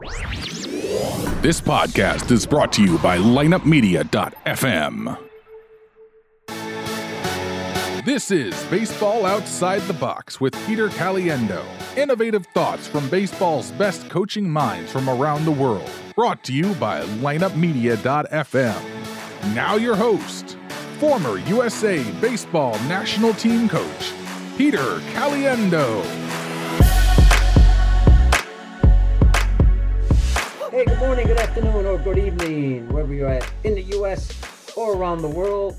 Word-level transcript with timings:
This 0.00 1.60
podcast 1.60 2.30
is 2.30 2.46
brought 2.46 2.72
to 2.72 2.82
you 2.82 2.96
by 2.98 3.18
lineupmedia.fm. 3.18 5.18
This 8.06 8.30
is 8.30 8.64
Baseball 8.64 9.26
Outside 9.26 9.82
the 9.82 9.92
Box 9.92 10.40
with 10.40 10.54
Peter 10.66 10.88
Caliendo. 10.88 11.62
Innovative 11.98 12.46
thoughts 12.54 12.88
from 12.88 13.10
baseball's 13.10 13.72
best 13.72 14.08
coaching 14.08 14.48
minds 14.48 14.90
from 14.90 15.10
around 15.10 15.44
the 15.44 15.50
world. 15.50 15.90
Brought 16.14 16.42
to 16.44 16.54
you 16.54 16.74
by 16.76 17.02
lineupmedia.fm. 17.02 19.54
Now, 19.54 19.76
your 19.76 19.96
host, 19.96 20.56
former 20.98 21.36
USA 21.40 22.02
Baseball 22.22 22.72
National 22.88 23.34
Team 23.34 23.68
Coach, 23.68 24.14
Peter 24.56 25.00
Caliendo. 25.12 26.29
Hey, 30.70 30.84
good 30.84 31.00
morning, 31.00 31.26
good 31.26 31.36
afternoon, 31.36 31.84
or 31.84 31.98
good 31.98 32.16
evening, 32.16 32.88
wherever 32.90 33.12
you're 33.12 33.28
at 33.28 33.50
in 33.64 33.74
the 33.74 33.82
US 33.98 34.30
or 34.76 34.94
around 34.94 35.20
the 35.20 35.28
world. 35.28 35.74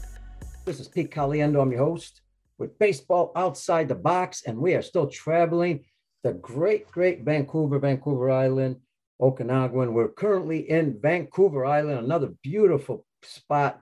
This 0.66 0.82
is 0.82 0.90
Pete 0.90 1.10
Caliendo. 1.10 1.62
I'm 1.62 1.72
your 1.72 1.86
host 1.86 2.20
with 2.58 2.78
Baseball 2.78 3.32
Outside 3.38 3.88
the 3.88 3.96
Box, 3.96 4.44
and 4.46 4.58
we 4.58 4.74
are 4.74 4.82
still 4.82 5.08
traveling 5.08 5.86
the 6.24 6.34
great, 6.34 6.92
great 6.92 7.24
Vancouver, 7.24 7.80
Vancouver 7.80 8.32
Island, 8.32 8.82
Okanagan. 9.22 9.94
We're 9.94 10.10
currently 10.10 10.70
in 10.70 11.00
Vancouver 11.02 11.66
Island, 11.66 12.00
another 12.00 12.34
beautiful 12.44 13.06
spot 13.24 13.82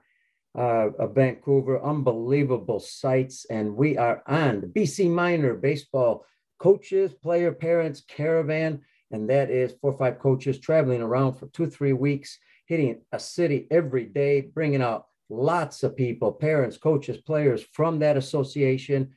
uh, 0.56 0.90
of 0.96 1.16
Vancouver, 1.16 1.82
unbelievable 1.82 2.78
sights. 2.78 3.46
And 3.50 3.74
we 3.74 3.98
are 3.98 4.22
on 4.28 4.60
the 4.60 4.68
BC 4.68 5.10
Minor 5.10 5.54
Baseball 5.54 6.24
Coaches, 6.60 7.12
Player 7.14 7.50
Parents 7.50 8.00
Caravan. 8.06 8.82
And 9.10 9.28
that 9.30 9.50
is 9.50 9.74
four 9.80 9.92
or 9.92 9.98
five 9.98 10.18
coaches 10.18 10.58
traveling 10.58 11.02
around 11.02 11.34
for 11.34 11.46
two, 11.48 11.66
three 11.66 11.92
weeks, 11.92 12.38
hitting 12.66 13.00
a 13.12 13.18
city 13.18 13.66
every 13.70 14.04
day, 14.04 14.42
bringing 14.42 14.82
out 14.82 15.06
lots 15.28 15.82
of 15.82 15.96
people, 15.96 16.32
parents, 16.32 16.76
coaches, 16.76 17.18
players 17.18 17.64
from 17.72 17.98
that 18.00 18.16
association. 18.16 19.10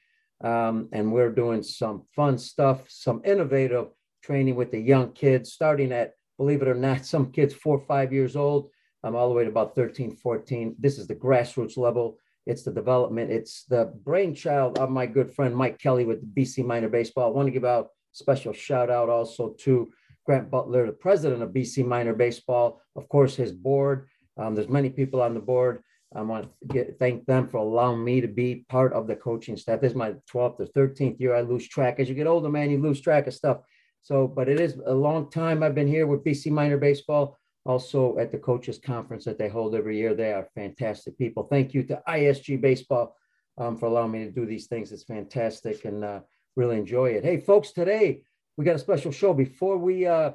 Um, 0.44 0.89
and 0.91 1.11
we're 1.11 1.31
doing 1.31 1.63
some 1.63 2.03
fun 2.16 2.38
stuff, 2.38 2.89
some 2.89 3.22
innovative 3.23 3.88
training 4.23 4.55
with 4.55 4.72
the 4.72 4.80
young 4.80 5.11
kids, 5.13 5.53
starting 5.53 5.91
at, 5.91 6.13
believe 6.38 6.61
it 6.61 6.67
or 6.67 6.75
not, 6.75 7.05
some 7.05 7.31
kids 7.31 7.53
four 7.53 7.78
or 7.78 7.85
five 7.85 8.11
years 8.11 8.35
old, 8.35 8.69
um, 9.03 9.16
all 9.16 9.30
the 9.30 9.35
way 9.35 9.44
to 9.44 9.50
about 9.50 9.75
13, 9.75 10.16
14. 10.16 10.75
This 10.80 10.97
is 10.97 11.07
the 11.07 11.16
grassroots 11.16 11.78
level. 11.78 12.17
It's 12.45 12.63
the 12.63 12.72
development. 12.72 13.31
It's 13.31 13.63
the 13.66 13.94
brainchild 14.03 14.78
of 14.78 14.89
my 14.89 15.05
good 15.05 15.33
friend 15.33 15.55
Mike 15.55 15.80
Kelly 15.80 16.05
with 16.05 16.35
BC 16.35 16.66
Minor 16.66 16.89
Baseball. 16.89 17.28
I 17.28 17.31
want 17.31 17.47
to 17.47 17.52
give 17.52 17.63
out 17.63 17.89
special 18.14 18.53
shout 18.53 18.89
out 18.89 19.09
also 19.09 19.56
to 19.59 19.92
Grant 20.25 20.50
Butler, 20.50 20.86
the 20.86 20.94
president 20.94 21.44
of 21.44 21.50
BC 21.50 21.86
Minor 21.86 22.14
Baseball. 22.14 22.81
Of 22.95 23.09
course, 23.09 23.36
his 23.36 23.52
board. 23.52 24.08
Um, 24.38 24.56
there's 24.56 24.69
many 24.69 24.89
people 24.89 25.22
on 25.22 25.33
the 25.33 25.39
board. 25.39 25.83
I 26.16 26.22
want 26.22 26.47
to 26.61 26.67
get, 26.67 27.00
thank 27.00 27.25
them 27.25 27.47
for 27.47 27.58
allowing 27.58 28.03
me 28.03 28.22
to 28.22 28.28
be 28.28 28.66
part 28.69 28.94
of 28.94 29.08
the 29.08 29.16
coaching 29.16 29.58
staff. 29.58 29.81
This 29.81 29.91
is 29.91 29.97
my 29.97 30.11
12th 30.31 30.59
or 30.59 30.67
13th 30.75 31.19
year. 31.19 31.36
I 31.36 31.41
lose 31.41 31.67
track. 31.67 32.00
As 32.00 32.08
you 32.08 32.16
get 32.16 32.28
older, 32.28 32.50
man, 32.50 32.69
you 32.69 32.80
lose 32.80 33.02
track 33.02 33.25
of 33.28 33.34
stuff. 33.34 33.58
So, 34.03 34.28
but 34.28 34.47
it 34.47 34.59
is 34.59 34.78
a 34.86 34.94
long 34.94 35.31
time 35.31 35.64
I've 35.64 35.75
been 35.75 35.88
here 35.88 36.06
with 36.06 36.23
BC 36.23 36.52
Minor 36.52 36.78
Baseball. 36.78 37.38
Also 37.66 38.17
at 38.17 38.30
the 38.30 38.38
coaches 38.38 38.78
conference 38.78 39.23
that 39.23 39.38
they 39.38 39.47
hold 39.47 39.73
every 39.73 39.97
year. 39.97 40.14
They 40.14 40.34
are 40.34 40.50
fantastic 40.53 41.17
people. 41.17 41.47
Thank 41.50 41.73
you 41.73 41.84
to 41.84 42.02
ISG 42.08 42.59
Baseball 42.59 43.16
um, 43.58 43.78
for 43.78 43.86
allowing 43.86 44.11
me 44.11 44.25
to 44.25 44.31
do 44.31 44.45
these 44.45 44.67
things. 44.67 44.91
It's 44.91 45.06
fantastic 45.06 45.86
and 45.86 46.03
uh, 46.03 46.19
really 46.56 46.78
enjoy 46.78 47.08
it. 47.12 47.23
Hey, 47.23 47.40
folks, 47.40 47.72
today 47.72 48.22
we 48.58 48.66
got 48.66 48.76
a 48.76 48.80
special 48.80 49.12
show. 49.12 49.34
Before 49.34 49.78
we 49.78 50.06
uh, 50.06 50.32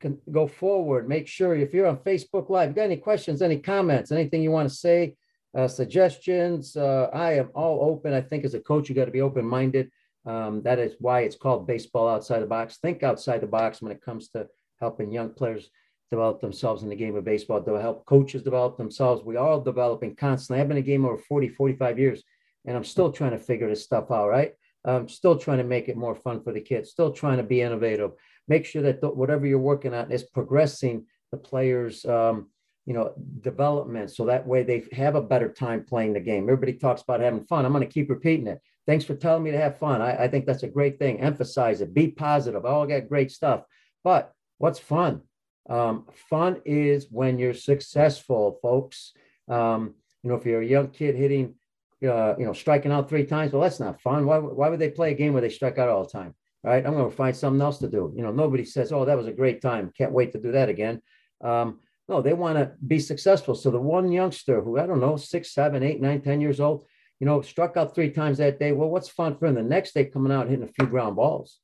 can 0.00 0.18
go 0.30 0.46
forward, 0.46 1.08
make 1.08 1.26
sure 1.26 1.54
if 1.54 1.74
you're 1.74 1.86
on 1.86 1.98
Facebook 1.98 2.48
Live, 2.48 2.74
got 2.74 2.82
any 2.82 2.96
questions, 2.96 3.42
any 3.42 3.58
comments, 3.58 4.12
anything 4.12 4.42
you 4.42 4.50
want 4.50 4.68
to 4.68 4.74
say, 4.74 5.16
uh, 5.56 5.66
suggestions, 5.66 6.76
uh, 6.76 7.08
I 7.12 7.34
am 7.34 7.50
all 7.54 7.90
open. 7.90 8.12
I 8.12 8.20
think 8.20 8.44
as 8.44 8.54
a 8.54 8.60
coach, 8.60 8.88
you 8.88 8.94
got 8.94 9.06
to 9.06 9.10
be 9.10 9.22
open 9.22 9.44
minded. 9.44 9.90
Um, 10.26 10.62
that 10.62 10.78
is 10.78 10.94
why 10.98 11.20
it's 11.20 11.36
called 11.36 11.66
baseball 11.66 12.08
outside 12.08 12.40
the 12.40 12.46
box. 12.46 12.78
Think 12.78 13.02
outside 13.02 13.40
the 13.40 13.46
box 13.46 13.80
when 13.80 13.92
it 13.92 14.02
comes 14.02 14.28
to 14.30 14.48
helping 14.80 15.12
young 15.12 15.30
players 15.30 15.70
develop 16.10 16.40
themselves 16.40 16.82
in 16.82 16.88
the 16.88 16.96
game 16.96 17.16
of 17.16 17.24
baseball, 17.24 17.62
to 17.62 17.74
help 17.74 18.06
coaches 18.06 18.42
develop 18.42 18.76
themselves. 18.76 19.24
We 19.24 19.36
are 19.36 19.48
all 19.48 19.60
developing 19.60 20.14
constantly. 20.14 20.60
I've 20.60 20.68
been 20.68 20.76
in 20.76 20.84
game 20.84 21.04
over 21.04 21.18
40, 21.18 21.48
45 21.48 21.98
years, 21.98 22.22
and 22.64 22.76
I'm 22.76 22.84
still 22.84 23.10
trying 23.10 23.32
to 23.32 23.38
figure 23.38 23.68
this 23.68 23.82
stuff 23.82 24.10
out, 24.10 24.28
right? 24.28 24.52
I'm 24.86 25.08
still 25.08 25.36
trying 25.36 25.58
to 25.58 25.64
make 25.64 25.88
it 25.88 25.96
more 25.96 26.14
fun 26.14 26.42
for 26.42 26.52
the 26.52 26.60
kids, 26.60 26.90
still 26.90 27.12
trying 27.12 27.38
to 27.38 27.42
be 27.42 27.60
innovative. 27.60 28.12
Make 28.48 28.64
sure 28.64 28.82
that 28.82 29.00
th- 29.00 29.14
whatever 29.14 29.46
you're 29.46 29.58
working 29.58 29.92
on 29.92 30.12
is 30.12 30.22
progressing 30.22 31.06
the 31.32 31.36
players' 31.36 32.04
um, 32.04 32.48
you 32.86 32.94
know, 32.94 33.12
development. 33.40 34.12
So 34.12 34.26
that 34.26 34.46
way 34.46 34.62
they 34.62 34.84
have 34.92 35.16
a 35.16 35.22
better 35.22 35.48
time 35.48 35.84
playing 35.84 36.12
the 36.12 36.20
game. 36.20 36.44
Everybody 36.44 36.74
talks 36.74 37.02
about 37.02 37.20
having 37.20 37.44
fun. 37.44 37.66
I'm 37.66 37.72
going 37.72 37.86
to 37.86 37.92
keep 37.92 38.08
repeating 38.08 38.46
it. 38.46 38.60
Thanks 38.86 39.04
for 39.04 39.16
telling 39.16 39.42
me 39.42 39.50
to 39.50 39.58
have 39.58 39.78
fun. 39.78 40.00
I, 40.00 40.24
I 40.24 40.28
think 40.28 40.46
that's 40.46 40.62
a 40.62 40.68
great 40.68 41.00
thing. 41.00 41.20
Emphasize 41.20 41.80
it. 41.80 41.92
Be 41.92 42.08
positive. 42.08 42.64
I 42.64 42.68
all 42.68 42.86
got 42.86 43.08
great 43.08 43.32
stuff. 43.32 43.64
But 44.04 44.32
what's 44.58 44.78
fun? 44.78 45.22
Um, 45.68 46.06
fun 46.30 46.62
is 46.64 47.08
when 47.10 47.40
you're 47.40 47.54
successful, 47.54 48.60
folks. 48.62 49.12
Um, 49.48 49.94
you 50.22 50.30
know, 50.30 50.36
if 50.36 50.46
you're 50.46 50.62
a 50.62 50.66
young 50.66 50.90
kid 50.90 51.16
hitting, 51.16 51.56
uh, 52.02 52.34
you 52.38 52.44
know, 52.44 52.52
striking 52.52 52.92
out 52.92 53.08
three 53.08 53.24
times, 53.24 53.52
well, 53.52 53.62
that's 53.62 53.80
not 53.80 54.00
fun. 54.00 54.26
Why, 54.26 54.38
why 54.38 54.68
would 54.68 54.80
they 54.80 54.90
play 54.90 55.12
a 55.12 55.14
game 55.14 55.32
where 55.32 55.42
they 55.42 55.48
strike 55.48 55.78
out 55.78 55.88
all 55.88 56.04
the 56.04 56.10
time? 56.10 56.34
Right? 56.62 56.84
I'm 56.84 56.94
going 56.94 57.10
to 57.10 57.16
find 57.16 57.34
something 57.34 57.60
else 57.60 57.78
to 57.78 57.88
do. 57.88 58.12
You 58.16 58.22
know, 58.22 58.32
nobody 58.32 58.64
says, 58.64 58.92
"Oh, 58.92 59.04
that 59.04 59.16
was 59.16 59.26
a 59.26 59.32
great 59.32 59.62
time. 59.62 59.92
Can't 59.96 60.12
wait 60.12 60.32
to 60.32 60.40
do 60.40 60.52
that 60.52 60.68
again." 60.68 61.00
Um, 61.42 61.80
no, 62.08 62.22
they 62.22 62.32
want 62.32 62.56
to 62.58 62.72
be 62.86 62.98
successful. 62.98 63.54
So 63.54 63.70
the 63.70 63.80
one 63.80 64.10
youngster 64.12 64.60
who 64.60 64.78
I 64.78 64.86
don't 64.86 65.00
know, 65.00 65.16
six, 65.16 65.52
seven, 65.52 65.82
eight, 65.82 66.00
nine, 66.00 66.20
ten 66.20 66.40
years 66.40 66.60
old, 66.60 66.86
you 67.20 67.26
know, 67.26 67.40
struck 67.40 67.76
out 67.76 67.94
three 67.94 68.10
times 68.10 68.38
that 68.38 68.58
day. 68.58 68.72
Well, 68.72 68.88
what's 68.88 69.08
fun 69.08 69.36
for 69.36 69.46
him? 69.46 69.54
The 69.54 69.62
next 69.62 69.94
day 69.94 70.04
coming 70.04 70.32
out 70.32 70.48
hitting 70.48 70.64
a 70.64 70.72
few 70.72 70.86
ground 70.86 71.16
balls 71.16 71.58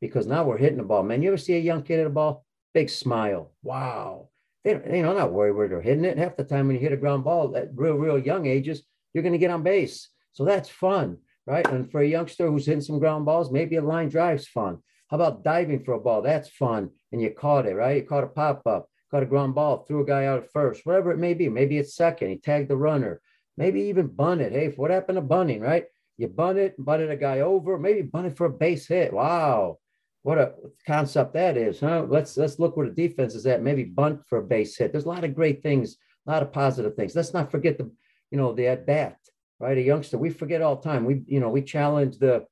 because 0.00 0.26
now 0.26 0.44
we're 0.44 0.58
hitting 0.58 0.78
the 0.78 0.84
ball. 0.84 1.02
Man, 1.02 1.22
you 1.22 1.28
ever 1.28 1.38
see 1.38 1.54
a 1.54 1.60
young 1.60 1.82
kid 1.82 1.98
hit 1.98 2.06
a 2.06 2.10
ball? 2.10 2.44
Big 2.74 2.90
smile. 2.90 3.52
Wow. 3.62 4.28
They, 4.64 4.72
you 4.72 5.02
know, 5.02 5.14
not 5.14 5.32
worried 5.32 5.52
where 5.52 5.68
they're 5.68 5.80
hitting 5.80 6.04
it. 6.04 6.18
Half 6.18 6.36
the 6.36 6.44
time 6.44 6.66
when 6.66 6.76
you 6.76 6.82
hit 6.82 6.92
a 6.92 6.96
ground 6.96 7.24
ball 7.24 7.56
at 7.56 7.70
real, 7.74 7.94
real 7.94 8.18
young 8.18 8.46
ages, 8.46 8.82
you're 9.16 9.22
going 9.22 9.32
to 9.32 9.38
get 9.38 9.50
on 9.50 9.62
base. 9.64 10.10
So 10.34 10.44
that's 10.44 10.68
fun, 10.68 11.16
right? 11.46 11.66
And 11.66 11.90
for 11.90 12.02
a 12.02 12.06
youngster 12.06 12.50
who's 12.50 12.66
hitting 12.66 12.82
some 12.82 12.98
ground 12.98 13.24
balls, 13.24 13.50
maybe 13.50 13.76
a 13.76 13.82
line 13.82 14.10
drive's 14.10 14.46
fun. 14.46 14.78
How 15.08 15.16
about 15.16 15.42
diving 15.42 15.82
for 15.82 15.94
a 15.94 16.00
ball? 16.00 16.20
That's 16.20 16.50
fun. 16.50 16.90
And 17.10 17.22
you 17.22 17.30
caught 17.30 17.66
it, 17.66 17.74
right? 17.74 17.96
You 17.96 18.02
caught 18.02 18.24
a 18.24 18.28
pop 18.28 18.66
up 18.66 18.88
caught 19.10 19.22
a 19.22 19.26
ground 19.26 19.54
ball, 19.54 19.78
threw 19.78 20.02
a 20.02 20.06
guy 20.06 20.26
out 20.26 20.42
at 20.42 20.52
first, 20.52 20.84
whatever 20.84 21.10
it 21.10 21.18
may 21.18 21.34
be. 21.34 21.48
Maybe 21.48 21.78
it's 21.78 21.94
second, 21.94 22.28
he 22.28 22.36
tagged 22.36 22.68
the 22.68 22.76
runner, 22.76 23.20
maybe 23.56 23.82
even 23.82 24.08
bunted. 24.08 24.52
Hey, 24.52 24.72
what 24.76 24.90
happened 24.90 25.16
to 25.16 25.22
bunting, 25.22 25.60
right? 25.60 25.84
You 26.18 26.28
bunted, 26.28 26.74
bunted 26.78 27.10
a 27.10 27.16
guy 27.16 27.40
over, 27.40 27.78
maybe 27.78 28.02
bunted 28.02 28.36
for 28.36 28.46
a 28.46 28.50
base 28.50 28.86
hit. 28.86 29.12
Wow, 29.12 29.78
what 30.22 30.38
a 30.38 30.54
concept 30.86 31.34
that 31.34 31.56
is, 31.56 31.80
huh? 31.80 32.06
Let's 32.08 32.36
let's 32.36 32.58
look 32.58 32.76
where 32.76 32.88
the 32.88 33.08
defense 33.08 33.34
is 33.34 33.46
at. 33.46 33.62
Maybe 33.62 33.84
bunt 33.84 34.22
for 34.26 34.38
a 34.38 34.42
base 34.42 34.76
hit. 34.76 34.92
There's 34.92 35.04
a 35.04 35.08
lot 35.08 35.24
of 35.24 35.34
great 35.34 35.62
things, 35.62 35.96
a 36.26 36.30
lot 36.30 36.42
of 36.42 36.52
positive 36.52 36.94
things. 36.96 37.14
Let's 37.14 37.34
not 37.34 37.50
forget 37.50 37.78
the, 37.78 37.90
you 38.30 38.38
know, 38.38 38.52
the 38.52 38.66
at 38.68 38.86
bat, 38.86 39.18
right? 39.60 39.78
A 39.78 39.82
youngster, 39.82 40.18
we 40.18 40.30
forget 40.30 40.62
all 40.62 40.76
time. 40.76 41.04
We, 41.04 41.22
you 41.26 41.40
know, 41.40 41.48
we 41.48 41.62
challenge 41.62 42.18
the, 42.18 42.44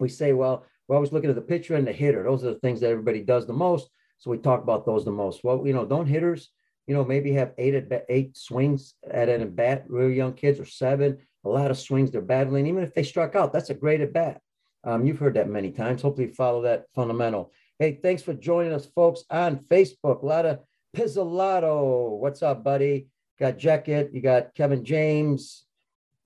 we 0.00 0.08
say, 0.08 0.32
well, 0.32 0.64
we're 0.88 0.96
always 0.96 1.12
looking 1.12 1.30
at 1.30 1.36
the 1.36 1.42
pitcher 1.42 1.74
and 1.74 1.86
the 1.86 1.92
hitter. 1.92 2.22
Those 2.22 2.44
are 2.44 2.54
the 2.54 2.60
things 2.60 2.80
that 2.80 2.90
everybody 2.90 3.22
does 3.22 3.46
the 3.46 3.52
most. 3.52 3.88
So 4.18 4.30
we 4.30 4.38
talk 4.38 4.62
about 4.62 4.86
those 4.86 5.04
the 5.04 5.10
most. 5.12 5.44
Well, 5.44 5.66
you 5.66 5.72
know, 5.72 5.84
don't 5.84 6.06
hitters, 6.06 6.50
you 6.86 6.94
know, 6.94 7.04
maybe 7.04 7.32
have 7.32 7.52
eight 7.58 7.74
at 7.74 7.88
bat, 7.88 8.06
eight 8.08 8.36
swings 8.36 8.94
at 9.10 9.28
an 9.28 9.42
at 9.42 9.56
bat, 9.56 9.84
real 9.88 10.10
young 10.10 10.32
kids 10.32 10.60
or 10.60 10.64
seven, 10.64 11.18
a 11.44 11.48
lot 11.48 11.70
of 11.70 11.78
swings 11.78 12.10
they're 12.10 12.20
battling. 12.20 12.66
Even 12.66 12.82
if 12.82 12.94
they 12.94 13.02
struck 13.02 13.34
out, 13.34 13.52
that's 13.52 13.70
a 13.70 13.74
great 13.74 14.00
at 14.00 14.12
bat. 14.12 14.40
Um, 14.84 15.04
you've 15.04 15.18
heard 15.18 15.34
that 15.34 15.48
many 15.48 15.72
times. 15.72 16.02
Hopefully, 16.02 16.28
follow 16.28 16.62
that 16.62 16.86
fundamental. 16.94 17.52
Hey, 17.78 17.98
thanks 18.00 18.22
for 18.22 18.34
joining 18.34 18.72
us, 18.72 18.86
folks, 18.86 19.24
on 19.30 19.58
Facebook. 19.58 20.22
A 20.22 20.26
lot 20.26 20.46
of 20.46 20.60
Pizzolato. 20.96 22.18
What's 22.18 22.42
up, 22.42 22.62
buddy? 22.62 23.08
Got 23.38 23.58
Jacket. 23.58 24.10
You 24.12 24.20
got 24.20 24.54
Kevin 24.54 24.84
James. 24.84 25.64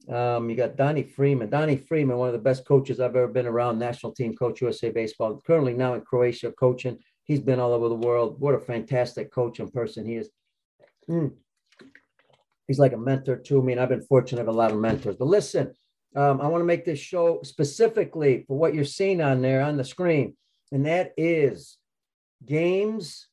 Um, 0.08 0.48
you 0.48 0.56
got 0.56 0.76
Donnie 0.76 1.02
Freeman. 1.02 1.50
Donnie 1.50 1.76
Freeman, 1.76 2.16
one 2.16 2.28
of 2.28 2.32
the 2.32 2.38
best 2.38 2.64
coaches 2.64 3.00
I've 3.00 3.16
ever 3.16 3.28
been 3.28 3.46
around, 3.46 3.78
national 3.78 4.12
team 4.12 4.34
coach, 4.34 4.60
USA 4.60 4.90
Baseball, 4.90 5.40
currently 5.46 5.74
now 5.74 5.94
in 5.94 6.00
Croatia 6.00 6.52
coaching. 6.52 6.98
He's 7.24 7.40
been 7.40 7.60
all 7.60 7.72
over 7.72 7.88
the 7.88 7.94
world. 7.94 8.40
What 8.40 8.54
a 8.54 8.58
fantastic 8.58 9.32
coach 9.32 9.60
and 9.60 9.72
person 9.72 10.06
he 10.06 10.16
is. 10.16 10.30
Mm. 11.08 11.32
He's 12.66 12.78
like 12.78 12.92
a 12.92 12.98
mentor 12.98 13.36
to 13.36 13.62
me, 13.62 13.72
and 13.72 13.80
I've 13.80 13.88
been 13.88 14.02
fortunate 14.02 14.38
to 14.38 14.46
have 14.46 14.54
a 14.54 14.56
lot 14.56 14.72
of 14.72 14.78
mentors. 14.78 15.16
But 15.16 15.28
listen, 15.28 15.74
um, 16.16 16.40
I 16.40 16.48
want 16.48 16.60
to 16.60 16.66
make 16.66 16.84
this 16.84 16.98
show 16.98 17.40
specifically 17.42 18.44
for 18.46 18.56
what 18.56 18.74
you're 18.74 18.84
seeing 18.84 19.20
on 19.20 19.42
there 19.42 19.62
on 19.62 19.76
the 19.76 19.84
screen, 19.84 20.36
and 20.72 20.86
that 20.86 21.12
is 21.16 21.78
games 22.44 23.28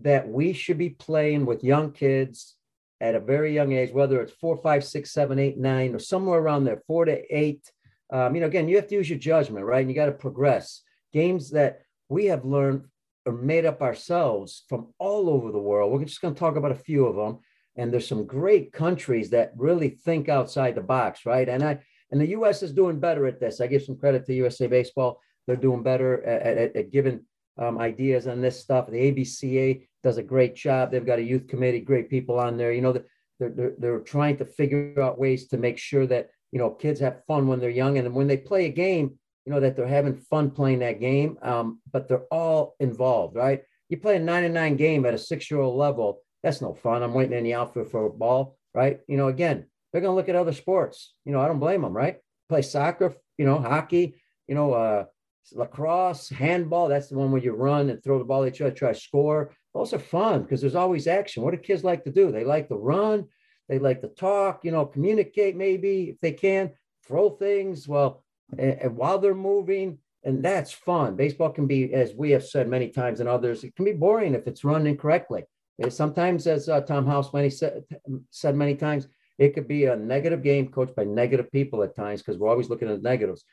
that 0.00 0.28
we 0.28 0.52
should 0.52 0.78
be 0.78 0.90
playing 0.90 1.46
with 1.46 1.64
young 1.64 1.92
kids 1.92 2.56
at 3.02 3.16
a 3.16 3.20
very 3.20 3.52
young 3.52 3.72
age, 3.72 3.90
whether 3.90 4.22
it's 4.22 4.32
four, 4.32 4.56
five, 4.56 4.84
six, 4.84 5.10
seven, 5.10 5.38
eight, 5.40 5.58
nine, 5.58 5.92
or 5.92 5.98
somewhere 5.98 6.38
around 6.38 6.62
there, 6.62 6.80
four 6.86 7.04
to 7.04 7.36
eight. 7.36 7.70
Um, 8.12 8.34
you 8.34 8.40
know, 8.40 8.46
again, 8.46 8.68
you 8.68 8.76
have 8.76 8.86
to 8.86 8.94
use 8.94 9.10
your 9.10 9.18
judgment, 9.18 9.66
right? 9.66 9.80
And 9.80 9.90
you 9.90 9.96
got 9.96 10.06
to 10.06 10.12
progress. 10.12 10.82
Games 11.12 11.50
that 11.50 11.82
we 12.08 12.26
have 12.26 12.44
learned 12.44 12.84
are 13.26 13.32
made 13.32 13.66
up 13.66 13.82
ourselves 13.82 14.62
from 14.68 14.94
all 14.98 15.28
over 15.28 15.50
the 15.50 15.58
world. 15.58 15.90
We're 15.90 16.04
just 16.04 16.20
going 16.20 16.34
to 16.34 16.38
talk 16.38 16.54
about 16.54 16.70
a 16.70 16.76
few 16.76 17.06
of 17.06 17.16
them. 17.16 17.40
And 17.74 17.92
there's 17.92 18.06
some 18.06 18.24
great 18.24 18.72
countries 18.72 19.30
that 19.30 19.52
really 19.56 19.88
think 19.88 20.28
outside 20.28 20.76
the 20.76 20.82
box, 20.82 21.26
right? 21.26 21.48
And 21.48 21.64
I 21.64 21.80
and 22.12 22.20
the 22.20 22.28
U.S. 22.28 22.62
is 22.62 22.72
doing 22.72 23.00
better 23.00 23.26
at 23.26 23.40
this. 23.40 23.60
I 23.60 23.66
give 23.66 23.82
some 23.82 23.96
credit 23.96 24.26
to 24.26 24.34
USA 24.34 24.68
Baseball. 24.68 25.18
They're 25.46 25.56
doing 25.56 25.82
better 25.82 26.22
at, 26.22 26.58
at, 26.58 26.76
at 26.76 26.92
giving 26.92 27.24
um, 27.58 27.78
ideas 27.78 28.28
on 28.28 28.40
this 28.42 28.60
stuff. 28.60 28.86
The 28.86 29.10
ABCA 29.10 29.88
does 30.02 30.18
a 30.18 30.22
great 30.22 30.54
job. 30.54 30.90
They've 30.90 31.06
got 31.06 31.18
a 31.18 31.22
youth 31.22 31.48
committee, 31.48 31.80
great 31.80 32.10
people 32.10 32.38
on 32.38 32.56
there. 32.56 32.72
You 32.72 32.80
know, 32.80 32.92
they're, 32.92 33.50
they're, 33.50 33.74
they're 33.78 34.00
trying 34.00 34.36
to 34.38 34.44
figure 34.44 35.00
out 35.00 35.18
ways 35.18 35.48
to 35.48 35.58
make 35.58 35.78
sure 35.78 36.06
that, 36.06 36.30
you 36.50 36.58
know, 36.58 36.70
kids 36.70 37.00
have 37.00 37.24
fun 37.26 37.46
when 37.46 37.60
they're 37.60 37.70
young. 37.70 37.98
And 37.98 38.14
when 38.14 38.26
they 38.26 38.36
play 38.36 38.66
a 38.66 38.70
game, 38.70 39.18
you 39.44 39.52
know, 39.52 39.60
that 39.60 39.76
they're 39.76 39.86
having 39.86 40.14
fun 40.14 40.50
playing 40.50 40.80
that 40.80 41.00
game, 41.00 41.38
um, 41.42 41.80
but 41.92 42.08
they're 42.08 42.26
all 42.30 42.76
involved, 42.78 43.36
right? 43.36 43.62
You 43.88 43.96
play 43.96 44.16
a 44.16 44.20
nine 44.20 44.44
and 44.44 44.54
nine 44.54 44.76
game 44.76 45.04
at 45.04 45.14
a 45.14 45.18
six 45.18 45.50
year 45.50 45.60
old 45.60 45.76
level. 45.76 46.20
That's 46.42 46.60
no 46.60 46.74
fun. 46.74 47.02
I'm 47.02 47.14
waiting 47.14 47.36
in 47.36 47.44
the 47.44 47.54
outfield 47.54 47.90
for 47.90 48.06
a 48.06 48.10
ball, 48.10 48.56
right? 48.74 49.00
You 49.08 49.16
know, 49.16 49.28
again, 49.28 49.66
they're 49.92 50.00
going 50.00 50.12
to 50.12 50.16
look 50.16 50.28
at 50.28 50.36
other 50.36 50.52
sports. 50.52 51.14
You 51.24 51.32
know, 51.32 51.40
I 51.40 51.48
don't 51.48 51.58
blame 51.58 51.82
them, 51.82 51.92
right? 51.92 52.16
Play 52.48 52.62
soccer, 52.62 53.14
you 53.38 53.44
know, 53.44 53.58
hockey, 53.58 54.16
you 54.48 54.54
know, 54.54 54.72
uh, 54.72 55.04
lacrosse, 55.52 56.28
handball. 56.28 56.88
That's 56.88 57.08
the 57.08 57.16
one 57.16 57.32
where 57.32 57.42
you 57.42 57.52
run 57.52 57.90
and 57.90 58.02
throw 58.02 58.18
the 58.18 58.24
ball 58.24 58.44
at 58.44 58.54
each 58.54 58.60
other, 58.60 58.70
try 58.70 58.92
to 58.92 58.98
score. 58.98 59.52
Those 59.74 59.92
are 59.92 59.98
fun 59.98 60.42
because 60.42 60.60
there's 60.60 60.74
always 60.74 61.06
action. 61.06 61.42
What 61.42 61.52
do 61.52 61.56
kids 61.58 61.84
like 61.84 62.04
to 62.04 62.10
do? 62.10 62.30
They 62.30 62.44
like 62.44 62.68
to 62.68 62.76
run. 62.76 63.26
They 63.68 63.78
like 63.78 64.00
to 64.02 64.08
talk, 64.08 64.64
you 64.64 64.70
know, 64.70 64.84
communicate 64.84 65.56
maybe 65.56 66.10
if 66.10 66.20
they 66.20 66.32
can, 66.32 66.72
throw 67.06 67.30
things. 67.30 67.88
Well, 67.88 68.22
and, 68.58 68.78
and 68.80 68.96
while 68.96 69.18
they're 69.18 69.34
moving, 69.34 69.98
and 70.24 70.42
that's 70.42 70.72
fun. 70.72 71.16
Baseball 71.16 71.50
can 71.50 71.66
be, 71.66 71.92
as 71.94 72.14
we 72.14 72.30
have 72.30 72.44
said 72.44 72.68
many 72.68 72.88
times 72.88 73.20
and 73.20 73.28
others, 73.28 73.64
it 73.64 73.74
can 73.74 73.84
be 73.84 73.92
boring 73.92 74.34
if 74.34 74.46
it's 74.46 74.64
run 74.64 74.86
incorrectly. 74.86 75.44
Sometimes, 75.88 76.46
as 76.46 76.68
uh, 76.68 76.80
Tom 76.82 77.06
House 77.06 77.32
many 77.32 77.50
said, 77.50 77.82
said 78.30 78.54
many 78.54 78.76
times, 78.76 79.08
it 79.38 79.54
could 79.54 79.66
be 79.66 79.86
a 79.86 79.96
negative 79.96 80.42
game 80.42 80.68
coached 80.68 80.94
by 80.94 81.02
negative 81.02 81.50
people 81.50 81.82
at 81.82 81.96
times 81.96 82.20
because 82.22 82.38
we're 82.38 82.50
always 82.50 82.68
looking 82.68 82.88
at 82.88 83.02
negatives. 83.02 83.44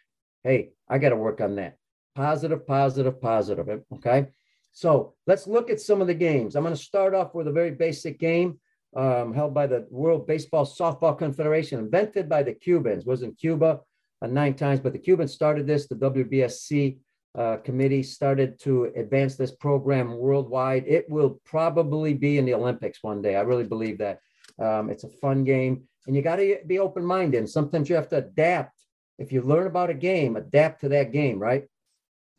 Hey, 0.43 0.71
I 0.87 0.97
got 0.97 1.09
to 1.09 1.15
work 1.15 1.41
on 1.41 1.55
that. 1.55 1.77
Positive, 2.15 2.65
positive, 2.65 3.21
positive. 3.21 3.81
Okay. 3.95 4.27
So 4.71 5.15
let's 5.27 5.47
look 5.47 5.69
at 5.69 5.81
some 5.81 6.01
of 6.01 6.07
the 6.07 6.13
games. 6.13 6.55
I'm 6.55 6.63
going 6.63 6.75
to 6.75 6.81
start 6.81 7.13
off 7.13 7.33
with 7.35 7.47
a 7.47 7.51
very 7.51 7.71
basic 7.71 8.19
game 8.19 8.59
um, 8.95 9.33
held 9.33 9.53
by 9.53 9.67
the 9.67 9.87
World 9.89 10.27
Baseball 10.27 10.65
Softball 10.65 11.17
Confederation, 11.17 11.79
invented 11.79 12.29
by 12.29 12.43
the 12.43 12.53
Cubans. 12.53 13.05
Was 13.05 13.23
in 13.23 13.33
Cuba 13.33 13.81
uh, 14.21 14.27
nine 14.27 14.53
times, 14.55 14.79
but 14.79 14.93
the 14.93 14.99
Cubans 14.99 15.33
started 15.33 15.67
this. 15.67 15.87
The 15.87 15.95
WBSC 15.95 16.97
uh, 17.37 17.57
committee 17.57 18.03
started 18.03 18.59
to 18.61 18.85
advance 18.95 19.35
this 19.35 19.51
program 19.51 20.17
worldwide. 20.17 20.85
It 20.87 21.09
will 21.09 21.39
probably 21.45 22.13
be 22.13 22.37
in 22.37 22.45
the 22.45 22.53
Olympics 22.53 22.99
one 23.01 23.21
day. 23.21 23.35
I 23.35 23.41
really 23.41 23.65
believe 23.65 23.99
that. 23.99 24.19
Um, 24.59 24.89
it's 24.89 25.03
a 25.05 25.09
fun 25.09 25.43
game, 25.43 25.83
and 26.05 26.15
you 26.15 26.21
got 26.21 26.37
to 26.37 26.57
be 26.67 26.79
open 26.79 27.05
minded. 27.05 27.49
Sometimes 27.49 27.89
you 27.89 27.95
have 27.95 28.09
to 28.09 28.17
adapt. 28.17 28.78
If 29.19 29.31
you 29.31 29.41
learn 29.41 29.67
about 29.67 29.89
a 29.89 29.93
game, 29.93 30.35
adapt 30.35 30.81
to 30.81 30.89
that 30.89 31.11
game, 31.11 31.39
right? 31.39 31.65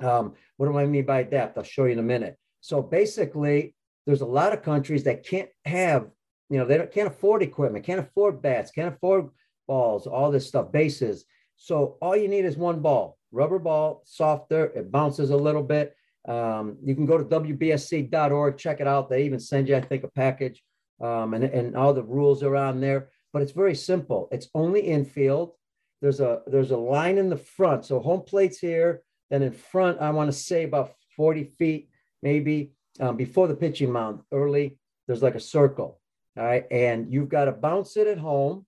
Um, 0.00 0.34
what 0.56 0.66
do 0.66 0.78
I 0.78 0.86
mean 0.86 1.04
by 1.04 1.20
adapt? 1.20 1.58
I'll 1.58 1.64
show 1.64 1.84
you 1.84 1.92
in 1.92 1.98
a 1.98 2.02
minute. 2.02 2.36
So 2.60 2.82
basically, 2.82 3.74
there's 4.06 4.22
a 4.22 4.26
lot 4.26 4.52
of 4.52 4.62
countries 4.62 5.04
that 5.04 5.26
can't 5.26 5.48
have, 5.64 6.08
you 6.48 6.58
know, 6.58 6.64
they 6.64 6.78
can't 6.86 7.08
afford 7.08 7.42
equipment, 7.42 7.84
can't 7.84 8.00
afford 8.00 8.42
bats, 8.42 8.70
can't 8.70 8.94
afford 8.94 9.28
balls, 9.68 10.06
all 10.06 10.30
this 10.30 10.48
stuff, 10.48 10.72
bases. 10.72 11.24
So 11.56 11.98
all 12.00 12.16
you 12.16 12.28
need 12.28 12.44
is 12.44 12.56
one 12.56 12.80
ball, 12.80 13.18
rubber 13.30 13.58
ball, 13.58 14.02
softer, 14.04 14.66
it 14.74 14.90
bounces 14.90 15.30
a 15.30 15.36
little 15.36 15.62
bit. 15.62 15.94
Um, 16.26 16.76
you 16.82 16.94
can 16.94 17.06
go 17.06 17.18
to 17.18 17.24
WBSC.org, 17.24 18.58
check 18.58 18.80
it 18.80 18.86
out. 18.86 19.08
They 19.08 19.24
even 19.24 19.40
send 19.40 19.68
you, 19.68 19.76
I 19.76 19.80
think, 19.80 20.04
a 20.04 20.08
package 20.08 20.62
um, 21.00 21.34
and, 21.34 21.44
and 21.44 21.76
all 21.76 21.94
the 21.94 22.02
rules 22.02 22.42
are 22.42 22.56
on 22.56 22.80
there. 22.80 23.10
But 23.32 23.42
it's 23.42 23.52
very 23.52 23.74
simple. 23.74 24.28
It's 24.32 24.48
only 24.54 24.80
infield. 24.80 25.52
There's 26.00 26.20
a 26.20 26.42
there's 26.46 26.70
a 26.70 26.76
line 26.76 27.18
in 27.18 27.28
the 27.28 27.36
front. 27.36 27.84
So 27.84 28.00
home 28.00 28.22
plate's 28.22 28.58
here. 28.58 29.02
Then 29.30 29.42
in 29.42 29.52
front, 29.52 30.00
I 30.00 30.10
want 30.10 30.30
to 30.30 30.36
say 30.36 30.64
about 30.64 30.94
40 31.16 31.44
feet, 31.44 31.90
maybe 32.22 32.72
um, 32.98 33.16
before 33.16 33.46
the 33.46 33.54
pitching 33.54 33.92
mound, 33.92 34.20
early, 34.32 34.78
there's 35.06 35.22
like 35.22 35.36
a 35.36 35.40
circle. 35.40 36.00
All 36.36 36.44
right. 36.44 36.66
And 36.70 37.12
you've 37.12 37.28
got 37.28 37.44
to 37.44 37.52
bounce 37.52 37.96
it 37.96 38.06
at 38.06 38.18
home 38.18 38.66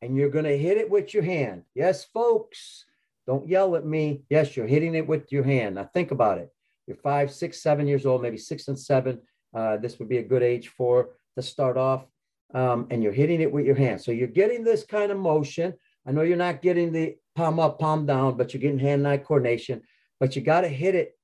and 0.00 0.16
you're 0.16 0.30
going 0.30 0.44
to 0.44 0.58
hit 0.58 0.76
it 0.76 0.90
with 0.90 1.14
your 1.14 1.22
hand. 1.22 1.62
Yes, 1.74 2.04
folks, 2.04 2.84
don't 3.26 3.48
yell 3.48 3.76
at 3.76 3.86
me. 3.86 4.24
Yes, 4.28 4.56
you're 4.56 4.66
hitting 4.66 4.94
it 4.94 5.06
with 5.06 5.30
your 5.30 5.44
hand. 5.44 5.76
Now 5.76 5.88
think 5.94 6.10
about 6.10 6.38
it. 6.38 6.52
You're 6.86 6.96
five, 6.96 7.30
six, 7.30 7.62
seven 7.62 7.86
years 7.86 8.04
old, 8.04 8.22
maybe 8.22 8.38
six 8.38 8.68
and 8.68 8.78
seven. 8.78 9.20
Uh, 9.54 9.76
this 9.76 9.98
would 9.98 10.08
be 10.08 10.18
a 10.18 10.22
good 10.22 10.42
age 10.42 10.68
for 10.68 11.10
to 11.36 11.42
start 11.42 11.76
off. 11.76 12.04
Um, 12.54 12.88
and 12.90 13.02
you're 13.02 13.12
hitting 13.12 13.40
it 13.40 13.50
with 13.50 13.64
your 13.64 13.76
hand. 13.76 14.00
So 14.00 14.12
you're 14.12 14.26
getting 14.26 14.64
this 14.64 14.84
kind 14.84 15.10
of 15.10 15.18
motion. 15.18 15.74
I 16.06 16.12
know 16.12 16.22
you're 16.22 16.36
not 16.36 16.62
getting 16.62 16.92
the 16.92 17.16
palm 17.34 17.60
up, 17.60 17.78
palm 17.78 18.06
down, 18.06 18.36
but 18.36 18.52
you're 18.52 18.60
getting 18.60 18.78
hand-eye 18.78 19.18
coordination. 19.18 19.82
But 20.18 20.36
you 20.36 20.42
got 20.42 20.62
to 20.62 20.68
hit 20.68 20.94
it 20.94 21.16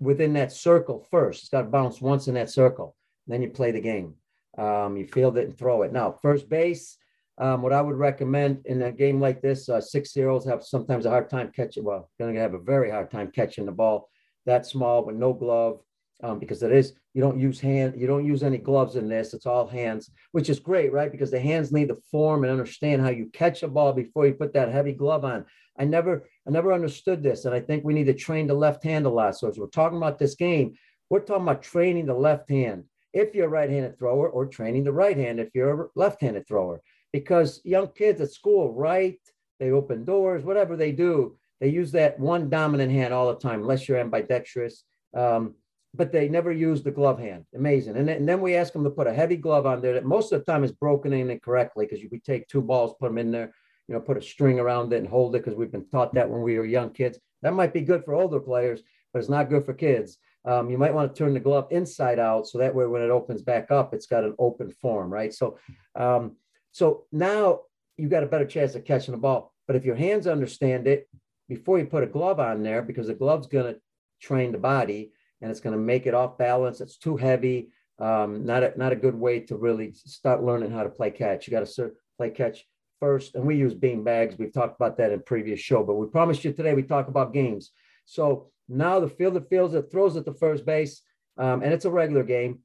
within 0.00 0.34
that 0.34 0.52
circle 0.52 1.06
first. 1.10 1.42
It's 1.42 1.48
got 1.50 1.62
to 1.62 1.68
bounce 1.68 2.00
once 2.00 2.28
in 2.28 2.34
that 2.34 2.50
circle. 2.50 2.96
Then 3.26 3.42
you 3.42 3.48
play 3.48 3.70
the 3.72 3.80
game. 3.80 4.14
Um, 4.58 4.96
you 4.96 5.06
field 5.06 5.36
it 5.38 5.46
and 5.46 5.56
throw 5.56 5.82
it. 5.82 5.92
Now, 5.92 6.12
first 6.12 6.48
base, 6.48 6.96
um, 7.38 7.60
what 7.62 7.72
I 7.72 7.82
would 7.82 7.96
recommend 7.96 8.64
in 8.64 8.80
a 8.82 8.92
game 8.92 9.20
like 9.20 9.42
this, 9.42 9.68
uh, 9.68 9.80
six-year-olds 9.80 10.46
have 10.46 10.62
sometimes 10.62 11.04
a 11.04 11.10
hard 11.10 11.28
time 11.28 11.52
catching. 11.54 11.84
Well, 11.84 12.10
going 12.18 12.34
to 12.34 12.40
have 12.40 12.54
a 12.54 12.58
very 12.58 12.90
hard 12.90 13.10
time 13.10 13.30
catching 13.30 13.66
the 13.66 13.72
ball 13.72 14.08
that 14.46 14.64
small 14.64 15.04
with 15.04 15.16
no 15.16 15.32
glove 15.32 15.80
um, 16.22 16.38
because 16.38 16.62
it 16.62 16.72
is 16.72 16.94
you 17.14 17.20
don't 17.20 17.38
use 17.38 17.60
hand 17.60 17.94
you 17.96 18.06
don't 18.06 18.24
use 18.24 18.42
any 18.42 18.58
gloves 18.58 18.96
in 18.96 19.08
this 19.08 19.34
it's 19.34 19.46
all 19.46 19.66
hands 19.66 20.10
which 20.32 20.48
is 20.48 20.58
great 20.58 20.92
right? 20.92 21.12
Because 21.12 21.30
the 21.30 21.40
hands 21.40 21.72
need 21.72 21.88
to 21.88 21.96
form 22.10 22.44
and 22.44 22.50
understand 22.50 23.02
how 23.02 23.10
you 23.10 23.26
catch 23.32 23.62
a 23.62 23.68
ball 23.68 23.92
before 23.92 24.26
you 24.26 24.34
put 24.34 24.52
that 24.54 24.72
heavy 24.72 24.92
glove 24.92 25.24
on. 25.24 25.44
I 25.78 25.84
never 25.84 26.28
i 26.46 26.50
never 26.50 26.72
understood 26.72 27.22
this 27.22 27.44
and 27.44 27.54
i 27.54 27.60
think 27.60 27.84
we 27.84 27.94
need 27.94 28.06
to 28.06 28.14
train 28.14 28.46
the 28.46 28.54
left 28.54 28.82
hand 28.82 29.06
a 29.06 29.10
lot. 29.10 29.36
So 29.36 29.48
as 29.48 29.58
we're 29.58 29.66
talking 29.66 29.98
about 29.98 30.18
this 30.18 30.34
game 30.34 30.74
we're 31.10 31.20
talking 31.20 31.42
about 31.42 31.62
training 31.62 32.06
the 32.06 32.14
left 32.14 32.48
hand 32.48 32.84
if 33.12 33.34
you're 33.34 33.46
a 33.46 33.50
right-handed 33.50 33.98
thrower 33.98 34.28
or 34.28 34.46
training 34.46 34.84
the 34.84 34.92
right 34.92 35.16
hand 35.16 35.40
if 35.40 35.54
you're 35.54 35.84
a 35.84 35.86
left-handed 35.94 36.46
thrower. 36.46 36.82
Because 37.12 37.60
young 37.64 37.88
kids 37.88 38.20
at 38.20 38.32
school 38.32 38.72
right 38.72 39.18
they 39.60 39.70
open 39.70 40.04
doors 40.04 40.44
whatever 40.44 40.76
they 40.76 40.92
do 40.92 41.36
they 41.60 41.68
use 41.68 41.92
that 41.92 42.18
one 42.18 42.50
dominant 42.50 42.92
hand 42.92 43.14
all 43.14 43.28
the 43.28 43.40
time 43.40 43.60
unless 43.60 43.88
you're 43.88 43.98
ambidextrous 43.98 44.84
um, 45.16 45.54
but 45.96 46.12
they 46.12 46.28
never 46.28 46.52
use 46.52 46.82
the 46.82 46.90
glove 46.90 47.18
hand. 47.18 47.44
Amazing. 47.54 47.96
And 47.96 48.08
then, 48.08 48.16
and 48.18 48.28
then 48.28 48.40
we 48.40 48.54
ask 48.54 48.72
them 48.72 48.84
to 48.84 48.90
put 48.90 49.06
a 49.06 49.14
heavy 49.14 49.36
glove 49.36 49.66
on 49.66 49.80
there 49.80 49.94
that 49.94 50.04
most 50.04 50.32
of 50.32 50.38
the 50.38 50.50
time 50.50 50.64
is 50.64 50.72
broken 50.72 51.12
in 51.12 51.30
incorrectly 51.30 51.86
because 51.86 52.02
you 52.02 52.08
we 52.12 52.20
take 52.20 52.46
two 52.48 52.60
balls, 52.60 52.94
put 53.00 53.08
them 53.08 53.18
in 53.18 53.30
there, 53.30 53.52
you 53.88 53.94
know, 53.94 54.00
put 54.00 54.16
a 54.16 54.22
string 54.22 54.58
around 54.58 54.92
it 54.92 54.98
and 54.98 55.08
hold 55.08 55.34
it 55.34 55.38
because 55.44 55.54
we've 55.54 55.72
been 55.72 55.88
taught 55.88 56.14
that 56.14 56.28
when 56.28 56.42
we 56.42 56.58
were 56.58 56.64
young 56.64 56.90
kids. 56.90 57.18
That 57.42 57.54
might 57.54 57.72
be 57.72 57.80
good 57.80 58.04
for 58.04 58.14
older 58.14 58.40
players, 58.40 58.82
but 59.12 59.20
it's 59.20 59.28
not 59.28 59.48
good 59.48 59.64
for 59.64 59.74
kids. 59.74 60.18
Um, 60.44 60.70
you 60.70 60.78
might 60.78 60.94
want 60.94 61.12
to 61.12 61.18
turn 61.18 61.34
the 61.34 61.40
glove 61.40 61.66
inside 61.70 62.18
out 62.18 62.46
so 62.46 62.58
that 62.58 62.74
way 62.74 62.86
when 62.86 63.02
it 63.02 63.10
opens 63.10 63.42
back 63.42 63.70
up, 63.70 63.94
it's 63.94 64.06
got 64.06 64.24
an 64.24 64.34
open 64.38 64.70
form, 64.70 65.10
right? 65.10 65.34
So, 65.34 65.58
um, 65.94 66.36
so 66.72 67.04
now 67.10 67.60
you 67.96 68.08
got 68.08 68.22
a 68.22 68.28
better 68.28 68.46
chance 68.46 68.74
of 68.74 68.84
catching 68.84 69.12
the 69.12 69.18
ball. 69.18 69.52
But 69.66 69.76
if 69.76 69.84
your 69.84 69.96
hands 69.96 70.26
understand 70.26 70.86
it 70.86 71.08
before 71.48 71.78
you 71.78 71.86
put 71.86 72.04
a 72.04 72.08
glove 72.08 72.38
on 72.38 72.62
there, 72.62 72.82
because 72.82 73.08
the 73.08 73.14
glove's 73.14 73.46
going 73.46 73.74
to 73.74 73.80
train 74.20 74.52
the 74.52 74.58
body, 74.58 75.12
and 75.40 75.50
it's 75.50 75.60
going 75.60 75.76
to 75.76 75.82
make 75.82 76.06
it 76.06 76.14
off 76.14 76.38
balance. 76.38 76.80
It's 76.80 76.96
too 76.96 77.16
heavy. 77.16 77.70
Um, 77.98 78.44
not 78.44 78.62
a, 78.62 78.72
not 78.76 78.92
a 78.92 78.96
good 78.96 79.14
way 79.14 79.40
to 79.40 79.56
really 79.56 79.92
start 79.94 80.42
learning 80.42 80.70
how 80.70 80.82
to 80.82 80.88
play 80.88 81.10
catch. 81.10 81.46
You 81.46 81.50
got 81.50 81.66
to 81.66 81.92
play 82.18 82.30
catch 82.30 82.66
first, 83.00 83.34
and 83.34 83.44
we 83.44 83.56
use 83.56 83.74
bean 83.74 84.04
bags. 84.04 84.36
We've 84.38 84.52
talked 84.52 84.76
about 84.76 84.96
that 84.98 85.12
in 85.12 85.20
previous 85.20 85.60
show, 85.60 85.82
but 85.82 85.94
we 85.94 86.06
promised 86.06 86.44
you 86.44 86.52
today 86.52 86.74
we 86.74 86.82
talk 86.82 87.08
about 87.08 87.32
games. 87.32 87.70
So 88.04 88.50
now 88.68 89.00
the 89.00 89.08
fielder 89.08 89.40
fields 89.40 89.74
it, 89.74 89.90
throws 89.90 90.16
at 90.16 90.24
the 90.24 90.34
first 90.34 90.66
base, 90.66 91.02
um, 91.38 91.62
and 91.62 91.72
it's 91.72 91.84
a 91.84 91.90
regular 91.90 92.22
game. 92.22 92.60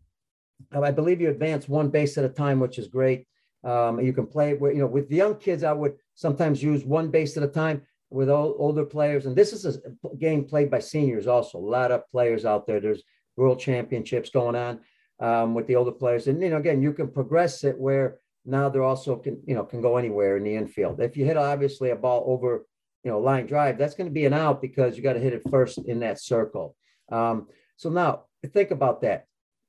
I 0.72 0.92
believe 0.92 1.22
you 1.22 1.30
advance 1.30 1.68
one 1.68 1.90
base 1.90 2.18
at 2.18 2.26
a 2.26 2.30
time, 2.30 2.60
which 2.60 2.78
is 2.78 2.88
great. 2.88 3.28
Um, 3.64 4.00
you 4.00 4.14
can 4.14 4.28
play 4.28 4.54
with, 4.54 4.74
you 4.74 4.82
know, 4.82 4.88
with 4.88 5.10
the 5.10 5.16
young 5.16 5.36
kids. 5.36 5.64
I 5.64 5.74
would 5.74 5.96
sometimes 6.16 6.62
use 6.62 6.84
one 6.84 7.10
base 7.10 7.38
at 7.38 7.44
a 7.44 7.48
time 7.48 7.84
with 8.12 8.30
all, 8.30 8.56
older 8.60 8.86
players. 8.86 9.26
And 9.26 9.36
this 9.36 9.54
is 9.54 9.66
a 9.66 10.16
game 10.18 10.44
played 10.44 10.70
by 10.70 10.80
seniors 10.80 11.28
also. 11.28 11.58
A 11.58 11.60
lot 11.60 11.92
of 11.92 12.08
players 12.12 12.46
out 12.46 12.68
there. 12.68 12.80
There's 12.80 13.04
world 13.38 13.60
championships 13.60 14.30
going 14.30 14.56
on 14.56 14.82
um, 15.20 15.56
with 15.56 15.66
the 15.68 15.78
older 15.78 15.92
players. 15.92 16.28
And, 16.28 16.42
you 16.42 16.50
know, 16.50 16.58
again, 16.58 16.82
you 16.82 16.94
can 16.94 17.10
progress 17.10 17.64
it 17.64 17.80
where 17.80 18.20
now 18.46 18.70
they're 18.70 18.84
also 18.84 19.16
can, 19.16 19.42
you 19.46 19.56
know, 19.56 19.64
can 19.64 19.82
go 19.82 19.98
anywhere 19.98 20.36
in 20.38 20.44
the 20.44 20.56
infield. 20.56 21.00
If 21.00 21.16
you 21.16 21.26
hit 21.26 21.38
obviously 21.38 21.92
a 21.92 21.96
ball 21.96 22.24
over, 22.28 22.66
you 23.04 23.12
know, 23.12 23.20
line 23.20 23.48
drive, 23.48 23.78
that's 23.78 23.96
going 23.96 24.10
to 24.10 24.14
be 24.14 24.26
an 24.26 24.34
out 24.34 24.62
because 24.62 24.98
you 24.98 25.04
got 25.04 25.14
to 25.14 25.20
hit 25.20 25.34
it 25.34 25.50
first 25.50 25.78
in 25.78 26.02
that 26.02 26.20
circle. 26.20 26.76
Um, 27.12 27.48
so 27.78 27.90
now 27.90 28.26
think 28.48 28.72
about 28.72 29.02
that. 29.02 29.26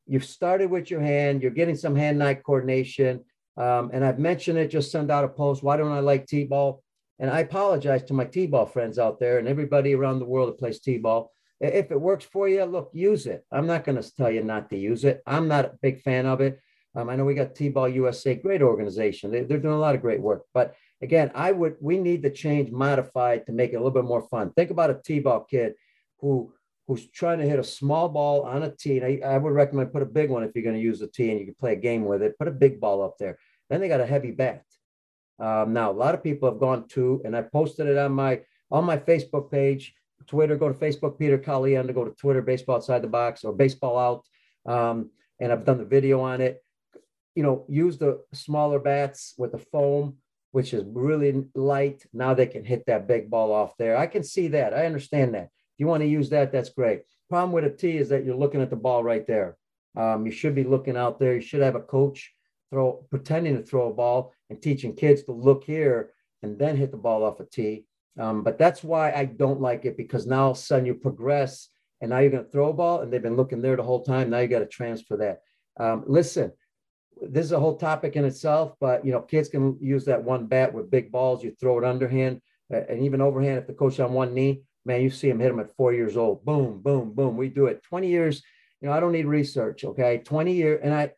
You've 0.07 0.25
started 0.25 0.69
with 0.69 0.91
your 0.91 1.01
hand, 1.01 1.43
you're 1.43 1.53
getting 1.53 1.77
some 1.77 1.95
hand-eye 1.95 2.35
coordination. 2.35 3.25
Um, 3.57 3.91
and 3.93 4.05
I've 4.05 4.19
mentioned 4.19 4.59
it, 4.59 4.69
just 4.69 4.91
send 4.91 5.11
out 5.11 5.25
a 5.25 5.29
post. 5.29 5.63
Why 5.63 5.77
don't 5.77 5.93
I 5.93 6.01
like 6.01 6.27
T-ball? 6.27 6.82
And 7.23 7.31
I 7.31 7.39
apologize 7.39 8.03
to 8.05 8.15
my 8.15 8.25
T-ball 8.25 8.67
friends 8.67 8.99
out 8.99 9.21
there 9.21 9.39
and 9.39 9.47
everybody 9.47 9.95
around 9.95 10.19
the 10.19 10.25
world 10.25 10.49
that 10.49 10.59
plays 10.59 10.81
T-ball. 10.81 11.31
If 11.61 11.93
it 11.93 12.01
works 12.01 12.25
for 12.25 12.49
you, 12.49 12.65
look, 12.65 12.91
use 12.93 13.27
it. 13.27 13.45
I'm 13.53 13.69
not 13.69 13.85
going 13.85 14.03
to 14.03 14.15
tell 14.17 14.29
you 14.29 14.43
not 14.43 14.69
to 14.71 14.77
use 14.77 15.05
it. 15.05 15.23
I'm 15.25 15.47
not 15.47 15.65
a 15.65 15.79
big 15.81 16.03
fan 16.03 16.27
of 16.27 16.41
it. 16.41 16.59
Um, 16.97 17.09
I 17.09 17.15
know 17.15 17.25
we 17.25 17.35
got 17.35 17.55
T-Ball 17.55 17.91
USA, 17.91 18.35
great 18.35 18.61
organization. 18.61 19.31
They, 19.31 19.43
they're 19.43 19.61
doing 19.61 19.75
a 19.75 19.79
lot 19.79 19.95
of 19.95 20.01
great 20.01 20.21
work. 20.21 20.43
But 20.53 20.75
again, 21.01 21.31
I 21.33 21.53
would 21.53 21.77
we 21.81 21.97
need 21.97 22.25
to 22.25 22.31
change 22.31 22.73
modified 22.73 23.47
to 23.47 23.53
make 23.53 23.73
it 23.73 23.77
a 23.77 23.79
little 23.79 23.93
bit 23.93 24.05
more 24.05 24.27
fun. 24.29 24.53
Think 24.53 24.71
about 24.71 24.91
a 24.91 25.01
T-ball 25.03 25.45
kid 25.49 25.75
who 26.19 26.53
who's 26.89 27.09
trying 27.09 27.39
to 27.39 27.49
hit 27.49 27.61
a 27.61 27.65
small 27.65 28.09
ball 28.09 28.43
on 28.43 28.65
a 28.65 28.75
tee. 28.75 28.99
And 28.99 29.25
I, 29.25 29.35
I 29.35 29.39
would 29.39 29.53
recommend 29.53 29.93
put 29.93 30.03
a 30.03 30.07
big 30.07 30.29
one 30.29 30.43
if 30.43 30.51
you're 30.57 30.65
going 30.65 30.77
to 30.77 30.83
use 30.83 31.01
a 31.01 31.07
tee 31.07 31.31
and 31.31 31.39
you 31.39 31.47
can 31.47 31.55
play 31.55 31.75
a 31.75 31.77
game 31.77 32.05
with 32.05 32.21
it. 32.21 32.37
Put 32.37 32.49
a 32.49 32.51
big 32.53 32.81
ball 32.81 33.01
up 33.01 33.17
there. 33.19 33.39
Then 33.71 33.81
they 33.81 33.89
got 33.89 34.01
a 34.01 34.07
heavy 34.07 34.33
bat. 34.33 34.65
Um, 35.43 35.73
now 35.73 35.91
a 35.91 35.93
lot 36.05 36.15
of 36.15 36.23
people 36.23 36.49
have 36.49 36.61
gone 36.61 36.87
to, 36.91 37.21
and 37.25 37.37
I 37.37 37.43
posted 37.43 37.89
it 37.89 37.99
on 37.99 38.13
my 38.13 38.41
on 38.71 38.85
my 38.85 38.97
Facebook 38.97 39.51
page, 39.51 39.93
Twitter. 40.29 40.57
Go 40.57 40.69
to 40.69 40.79
Facebook, 40.79 41.19
Peter 41.19 41.37
Caliendo. 41.37 41.93
Go 41.93 42.05
to 42.05 42.13
Twitter, 42.13 42.41
Baseball 42.41 42.77
Outside 42.77 43.03
the 43.03 43.09
Box 43.09 43.43
or 43.45 43.53
Baseball 43.53 43.99
Out. 43.99 44.25
Um, 44.73 45.11
and 45.41 45.51
I've 45.51 45.65
done 45.65 45.79
the 45.79 45.85
video 45.85 46.21
on 46.21 46.41
it. 46.41 46.63
You 47.35 47.43
know, 47.43 47.65
use 47.69 47.99
the 47.99 48.23
smaller 48.33 48.79
bats 48.79 49.35
with 49.37 49.51
the 49.51 49.59
foam, 49.59 50.19
which 50.53 50.73
is 50.73 50.85
really 50.87 51.45
light. 51.57 52.07
Now 52.13 52.35
they 52.35 52.47
can 52.47 52.65
hit 52.65 52.87
that 52.87 53.09
big 53.09 53.29
ball 53.29 53.53
off 53.53 53.77
there. 53.77 53.97
I 53.97 54.07
can 54.07 54.23
see 54.23 54.49
that. 54.49 54.73
I 54.73 54.87
understand 54.87 55.35
that 55.35 55.45
If 55.45 55.79
you 55.79 55.89
want 55.89 56.03
to 56.03 56.09
use 56.09 56.31
that, 56.31 56.53
that's 56.53 56.71
great. 56.71 57.03
Problem 57.29 57.53
with 57.53 57.65
a 57.65 57.71
tee 57.71 57.97
is 57.97 58.11
that 58.11 58.25
you're 58.25 58.37
looking 58.37 58.63
at 58.63 58.71
the 58.71 58.77
ball 58.77 59.03
right 59.03 59.27
there. 59.27 59.57
Um, 59.97 60.25
you 60.25 60.33
should 60.33 60.55
be 60.55 60.65
looking 60.65 60.97
out 60.97 61.19
there. 61.19 61.35
You 61.35 61.41
should 61.41 61.63
have 61.63 61.75
a 61.75 61.81
coach 61.81 62.33
throw 62.73 63.05
pretending 63.11 63.57
to 63.57 63.63
throw 63.63 63.91
a 63.91 63.95
ball 63.95 64.33
and 64.51 64.61
teaching 64.61 64.97
kids 64.97 65.23
to 65.25 65.33
look 65.33 65.63
here 65.65 66.11
and 66.43 66.59
then 66.59 66.77
hit 66.77 66.91
the 66.91 66.97
ball 66.97 67.23
off 67.23 67.41
a 67.41 67.45
tee. 67.45 67.85
Um, 68.19 68.43
but 68.43 68.59
that's 68.59 68.83
why 68.83 69.13
I 69.13 69.27
don't 69.27 69.61
like 69.61 69.85
it 69.85 69.97
because 69.97 70.27
now 70.27 70.45
all 70.45 70.51
of 70.53 70.57
a 70.57 70.61
sudden 70.61 70.87
you 70.87 70.95
progress 70.95 71.69
and 72.01 72.11
now 72.11 72.19
you're 72.19 72.31
going 72.31 72.45
to 72.45 72.51
throw 72.51 72.71
a 72.71 72.73
ball 72.73 73.01
and 73.01 73.13
they've 73.13 73.23
been 73.23 73.37
looking 73.37 73.63
there 73.63 73.77
the 73.77 73.83
whole 73.83 74.03
time. 74.03 74.31
Now 74.31 74.39
you 74.39 74.49
got 74.49 74.59
to 74.59 74.67
transfer 74.67 75.17
that. 75.19 75.43
Um, 75.79 76.05
listen, 76.07 76.53
this 77.21 77.45
is 77.45 77.53
a 77.53 77.61
whole 77.61 77.77
topic 77.77 78.17
in 78.17 78.25
itself, 78.25 78.75
but 78.81 79.05
you 79.05 79.13
know, 79.13 79.21
kids 79.21 79.49
can 79.49 79.79
use 79.81 80.05
that 80.07 80.25
one 80.25 80.47
bat 80.47 80.75
with 80.75 80.91
big 80.91 81.13
balls. 81.13 81.45
You 81.45 81.55
throw 81.61 81.79
it 81.79 81.85
underhand 81.85 82.41
uh, 82.73 82.81
and 82.89 83.05
even 83.05 83.21
overhand 83.21 83.59
if 83.59 83.67
the 83.67 83.75
coach 83.75 84.01
on 84.01 84.13
one 84.13 84.35
knee 84.35 84.63
man, 84.85 85.03
you 85.03 85.11
see 85.11 85.29
him 85.29 85.39
hit 85.39 85.49
them 85.49 85.61
at 85.61 85.75
four 85.77 85.93
years 85.93 86.17
old. 86.17 86.45
Boom, 86.45 86.81
boom, 86.81 87.13
boom. 87.13 87.37
We 87.37 87.49
do 87.49 87.67
it 87.67 87.83
20 87.83 88.09
years. 88.09 88.43
You 88.81 88.89
know, 88.89 88.95
I 88.95 89.01
don't 89.01 89.13
need 89.13 89.27
research. 89.27 89.85
Okay. 89.85 90.19
20 90.19 90.53
years. 90.53 90.81
And 90.83 90.93
I, 90.93 91.13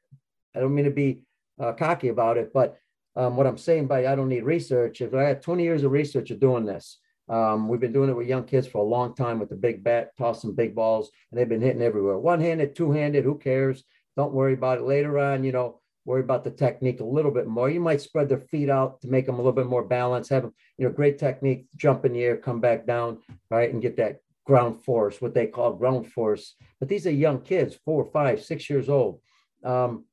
I 0.55 0.61
don't 0.61 0.75
mean 0.75 0.85
to 0.85 0.91
be 0.91 1.23
uh, 1.61 1.73
cocky 1.73 2.09
about 2.09 2.37
it, 2.37 2.53
but 2.53 2.79
um, 3.17 3.37
what 3.37 3.47
I'm 3.47 3.59
saying 3.59 3.87
by 3.87 4.07
I 4.07 4.15
don't 4.15 4.29
need 4.29 4.45
research 4.45 5.01
is 5.01 5.15
I 5.15 5.23
had 5.23 5.43
20 5.43 5.63
years 5.63 5.85
of 5.85 5.93
research 5.93 6.31
of 6.31 6.41
doing 6.41 6.65
this. 6.65 6.99
Um, 7.29 7.69
we've 7.69 7.81
been 7.81 7.93
doing 7.93 8.11
it 8.11 8.17
with 8.17 8.27
young 8.27 8.45
kids 8.45 8.67
for 8.67 8.79
a 8.79 8.89
long 8.89 9.15
time 9.15 9.39
with 9.39 9.49
the 9.49 9.57
big 9.57 9.83
bat, 9.83 10.11
tossing 10.19 10.55
big 10.55 10.75
balls, 10.75 11.11
and 11.31 11.39
they've 11.39 11.49
been 11.49 11.63
hitting 11.63 11.83
everywhere. 11.83 12.19
One 12.19 12.41
handed, 12.41 12.75
two 12.75 12.93
handed, 12.93 13.25
who 13.25 13.39
cares? 13.39 13.85
Don't 14.17 14.35
worry 14.35 14.55
about 14.55 14.79
it. 14.79 14.85
Later 14.85 15.19
on, 15.19 15.43
you 15.45 15.53
know, 15.53 15.81
worry 16.05 16.21
about 16.21 16.45
the 16.45 16.51
technique 16.51 17.01
a 17.01 17.05
little 17.05 17.31
bit 17.31 17.47
more. 17.47 17.71
You 17.71 17.81
might 17.81 18.03
spread 18.03 18.29
their 18.29 18.41
feet 18.41 18.69
out 18.69 19.01
to 19.01 19.09
make 19.09 19.27
them 19.27 19.37
a 19.37 19.39
little 19.39 19.53
bit 19.53 19.67
more 19.67 19.85
balanced, 19.85 20.31
have 20.31 20.43
them, 20.43 20.55
you 20.77 20.87
know, 20.87 20.93
great 20.93 21.19
technique, 21.19 21.67
jump 21.77 22.05
in 22.05 22.13
the 22.13 22.23
air, 22.23 22.37
come 22.37 22.61
back 22.61 22.87
down, 22.87 23.21
right, 23.51 23.73
and 23.73 23.81
get 23.81 23.97
that 23.97 24.21
ground 24.45 24.85
force, 24.85 25.21
what 25.21 25.33
they 25.33 25.47
call 25.47 25.73
ground 25.73 26.13
force. 26.13 26.57
But 26.79 26.89
these 26.91 27.07
are 27.07 27.11
young 27.11 27.41
kids, 27.41 27.79
four, 27.85 28.05
five, 28.05 28.43
six 28.43 28.69
years 28.69 28.91
old. 28.91 29.21
Um, 29.65 30.05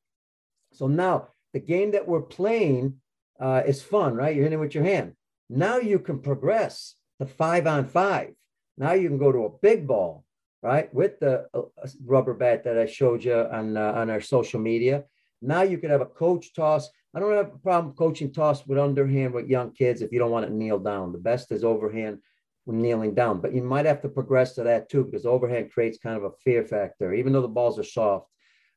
so 0.72 0.86
now 0.86 1.28
the 1.52 1.60
game 1.60 1.92
that 1.92 2.06
we're 2.06 2.22
playing 2.22 2.96
uh, 3.40 3.62
is 3.66 3.82
fun, 3.82 4.14
right? 4.14 4.34
You're 4.34 4.44
hitting 4.44 4.60
with 4.60 4.74
your 4.74 4.84
hand. 4.84 5.14
Now 5.50 5.78
you 5.78 5.98
can 5.98 6.20
progress 6.20 6.94
to 7.20 7.26
five 7.26 7.66
on 7.66 7.86
five. 7.86 8.34
Now 8.78 8.92
you 8.92 9.08
can 9.08 9.18
go 9.18 9.32
to 9.32 9.44
a 9.44 9.58
big 9.60 9.86
ball, 9.86 10.24
right, 10.62 10.92
with 10.94 11.20
the 11.20 11.46
uh, 11.52 11.62
rubber 12.04 12.34
bat 12.34 12.64
that 12.64 12.78
I 12.78 12.86
showed 12.86 13.24
you 13.24 13.34
on 13.34 13.76
uh, 13.76 13.92
on 13.92 14.10
our 14.10 14.20
social 14.20 14.60
media 14.60 15.04
now 15.42 15.62
you 15.62 15.76
could 15.76 15.90
have 15.90 16.00
a 16.00 16.06
coach 16.06 16.54
toss. 16.54 16.88
I 17.14 17.20
don't 17.20 17.36
have 17.36 17.52
a 17.52 17.58
problem 17.58 17.94
coaching 17.94 18.32
toss 18.32 18.66
with 18.66 18.78
underhand 18.78 19.34
with 19.34 19.48
young 19.48 19.72
kids 19.72 20.00
if 20.00 20.12
you 20.12 20.18
don't 20.18 20.30
want 20.30 20.46
to 20.46 20.54
kneel 20.54 20.78
down. 20.78 21.12
The 21.12 21.18
best 21.18 21.50
is 21.52 21.64
overhand 21.64 22.18
when 22.64 22.80
kneeling 22.80 23.14
down, 23.14 23.40
but 23.40 23.52
you 23.52 23.62
might 23.62 23.86
have 23.86 24.00
to 24.02 24.08
progress 24.08 24.54
to 24.54 24.62
that 24.62 24.88
too 24.88 25.04
because 25.04 25.26
overhand 25.26 25.72
creates 25.72 25.98
kind 25.98 26.16
of 26.16 26.24
a 26.24 26.30
fear 26.44 26.64
factor, 26.64 27.12
even 27.12 27.32
though 27.32 27.42
the 27.42 27.48
balls 27.48 27.78
are 27.78 27.84
soft. 27.84 28.28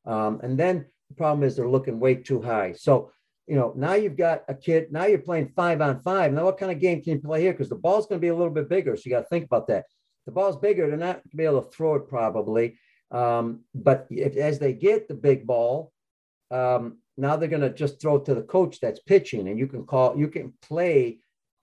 Um, 0.06 0.42
and 0.44 0.58
then 0.58 0.88
the 1.10 1.16
problem 1.16 1.44
is 1.44 1.56
they're 1.56 1.70
looking 1.70 2.00
way 2.00 2.16
too 2.16 2.42
high. 2.42 2.74
So, 2.74 3.12
you 3.48 3.56
know, 3.56 3.74
now 3.76 3.94
you've 3.94 4.18
got 4.18 4.44
a 4.48 4.56
kid, 4.56 4.92
now 4.92 5.06
you're 5.06 5.20
playing 5.20 5.50
five 5.56 5.82
on 5.82 6.00
five. 6.02 6.34
Now, 6.34 6.46
what 6.46 6.58
kind 6.58 6.72
of 6.72 6.80
game 6.80 7.02
can 7.02 7.14
you 7.14 7.20
play 7.20 7.42
here? 7.42 7.54
Because 7.54 7.70
the 7.70 7.76
ball's 7.76 8.08
going 8.08 8.20
to 8.20 8.26
be 8.26 8.30
a 8.30 8.36
little 8.36 8.54
bit 8.54 8.70
bigger. 8.70 8.96
So 8.96 9.04
you 9.06 9.12
got 9.12 9.22
to 9.22 9.28
think 9.28 9.46
about 9.46 9.68
that. 9.68 9.86
The 10.26 10.32
ball's 10.32 10.58
bigger, 10.58 10.88
they're 10.88 10.98
not 10.98 11.18
going 11.18 11.30
to 11.32 11.38
be 11.38 11.46
able 11.46 11.62
to 11.62 11.70
throw 11.70 11.96
it 11.96 12.10
probably. 12.10 12.80
Um, 13.12 13.62
but 13.76 14.08
if, 14.10 14.36
as 14.36 14.58
they 14.58 14.74
get 14.74 15.08
the 15.08 15.14
big 15.14 15.46
ball, 15.46 15.92
um, 16.50 16.98
now 17.18 17.36
they're 17.36 17.48
going 17.48 17.62
to 17.62 17.70
just 17.70 18.02
throw 18.02 18.16
it 18.16 18.26
to 18.26 18.36
the 18.36 18.42
coach 18.42 18.80
that's 18.80 19.00
pitching, 19.00 19.48
and 19.48 19.60
you 19.60 19.68
can 19.68 19.86
call, 19.86 20.18
you 20.18 20.28
can 20.28 20.54
play 20.62 21.20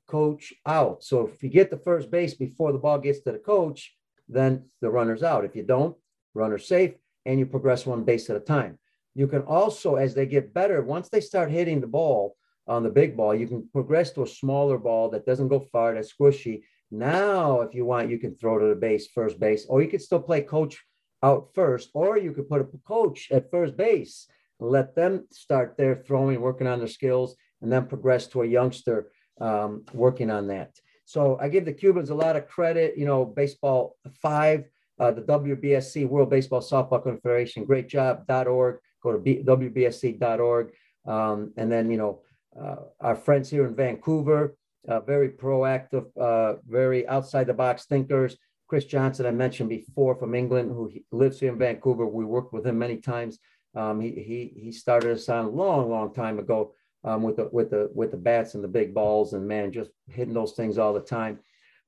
coach 0.08 0.52
out. 0.66 1.02
So 1.02 1.26
if 1.26 1.42
you 1.42 1.49
get 1.49 1.70
the 1.70 1.76
first 1.78 2.11
base 2.11 2.34
before 2.34 2.72
the 2.72 2.78
ball 2.78 2.99
gets 2.99 3.20
to 3.20 3.32
the 3.32 3.38
coach, 3.38 3.94
then 4.28 4.66
the 4.80 4.90
runner's 4.90 5.22
out. 5.22 5.44
If 5.44 5.56
you 5.56 5.62
don't, 5.62 5.96
runner 6.34 6.58
safe, 6.58 6.94
and 7.26 7.38
you 7.38 7.46
progress 7.46 7.87
one 7.87 8.04
base 8.04 8.30
at 8.30 8.37
a 8.37 8.40
time. 8.40 8.78
You 9.14 9.26
can 9.26 9.42
also, 9.42 9.97
as 9.97 10.14
they 10.14 10.26
get 10.26 10.54
better, 10.54 10.83
once 10.83 11.09
they 11.09 11.21
start 11.21 11.50
hitting 11.50 11.81
the 11.81 11.87
ball 11.87 12.37
on 12.66 12.83
the 12.83 12.90
big 12.90 13.16
ball, 13.16 13.35
you 13.35 13.47
can 13.47 13.69
progress 13.73 14.12
to 14.12 14.23
a 14.23 14.26
smaller 14.26 14.78
ball 14.78 15.11
that 15.11 15.26
doesn't 15.26 15.49
go 15.49 15.61
far, 15.61 15.95
that's 15.95 16.12
squishy. 16.12 16.62
Now, 16.90 17.61
if 17.61 17.75
you 17.75 17.85
want, 17.85 18.11
you 18.11 18.19
can 18.19 18.37
throw 18.37 18.59
to 18.59 18.66
the 18.66 18.75
base, 18.75 19.09
first 19.09 19.40
base, 19.40 19.66
or 19.69 19.83
you 19.83 19.88
could 19.88 20.02
still 20.02 20.21
play 20.21 20.42
coach 20.42 20.83
out 21.23 21.50
first, 21.54 21.90
or 21.95 22.19
you 22.19 22.33
could 22.33 22.49
put 22.49 22.61
a 22.61 22.69
coach 22.87 23.31
at 23.31 23.50
first 23.50 23.76
base 23.76 24.26
let 24.62 24.95
them 24.95 25.26
start 25.31 25.76
their 25.76 25.97
throwing, 25.97 26.40
working 26.40 26.66
on 26.66 26.78
their 26.78 26.88
skills, 26.88 27.37
and 27.61 27.71
then 27.73 27.87
progress 27.87 28.26
to 28.28 28.42
a 28.42 28.47
youngster 28.47 29.11
um, 29.40 29.85
working 29.92 30.31
on 30.31 30.47
that. 30.49 30.78
So 31.04 31.38
I 31.40 31.49
give 31.49 31.64
the 31.64 31.73
Cubans 31.73 32.11
a 32.11 32.14
lot 32.14 32.37
of 32.37 32.47
credit. 32.49 32.97
You 32.97 33.07
know, 33.07 33.25
baseball 33.25 33.97
five, 34.21 34.69
uh, 34.99 35.11
the 35.11 35.23
WBSC 35.23 36.09
World 36.09 36.31
Baseball 36.31 36.61
Softball 36.61 37.02
Confederation, 37.02 37.64
great 37.64 37.88
job. 37.88 38.26
Go 39.02 39.12
to 39.12 39.18
B- 39.18 39.42
WBSC.org, 39.44 40.73
um, 41.06 41.52
and 41.56 41.71
then 41.71 41.90
you 41.90 41.99
know 41.99 42.23
uh, 42.61 42.76
our 43.00 43.16
friends 43.16 43.50
here 43.50 43.66
in 43.66 43.75
Vancouver, 43.75 44.56
uh, 44.88 45.00
very 45.00 45.30
proactive, 45.30 46.06
uh, 46.18 46.59
very 46.66 47.06
outside 47.09 47.47
the 47.47 47.54
box 47.54 47.87
thinkers. 47.87 48.37
Chris 48.68 48.85
Johnson, 48.87 49.26
I 49.26 49.32
mentioned 49.32 49.68
before 49.68 50.14
from 50.14 50.35
England, 50.35 50.71
who 50.71 50.90
lives 51.11 51.38
here 51.38 51.52
in 51.52 51.59
Vancouver. 51.59 52.06
We 52.06 52.25
worked 52.25 52.54
with 52.54 52.66
him 52.66 52.78
many 52.78 52.97
times. 52.97 53.38
Um, 53.75 54.00
he, 54.00 54.11
he, 54.11 54.61
he 54.61 54.73
started 54.73 55.12
us 55.12 55.28
on 55.28 55.44
a 55.44 55.50
long, 55.50 55.90
long 55.90 56.14
time 56.14 56.38
ago 56.38 56.75
um, 57.04 57.23
with, 57.23 57.37
the, 57.37 57.49
with, 57.52 57.71
the, 57.71 57.90
with 57.94 58.11
the 58.11 58.16
bats 58.16 58.54
and 58.54 58.64
the 58.64 58.68
big 58.68 58.94
balls 58.94 59.32
and 59.35 59.47
man, 59.47 59.73
just 59.73 59.90
hitting 60.09 60.35
those 60.35 60.52
things 60.52 60.78
all 60.78 60.94
the 60.94 61.00
time. 61.00 61.38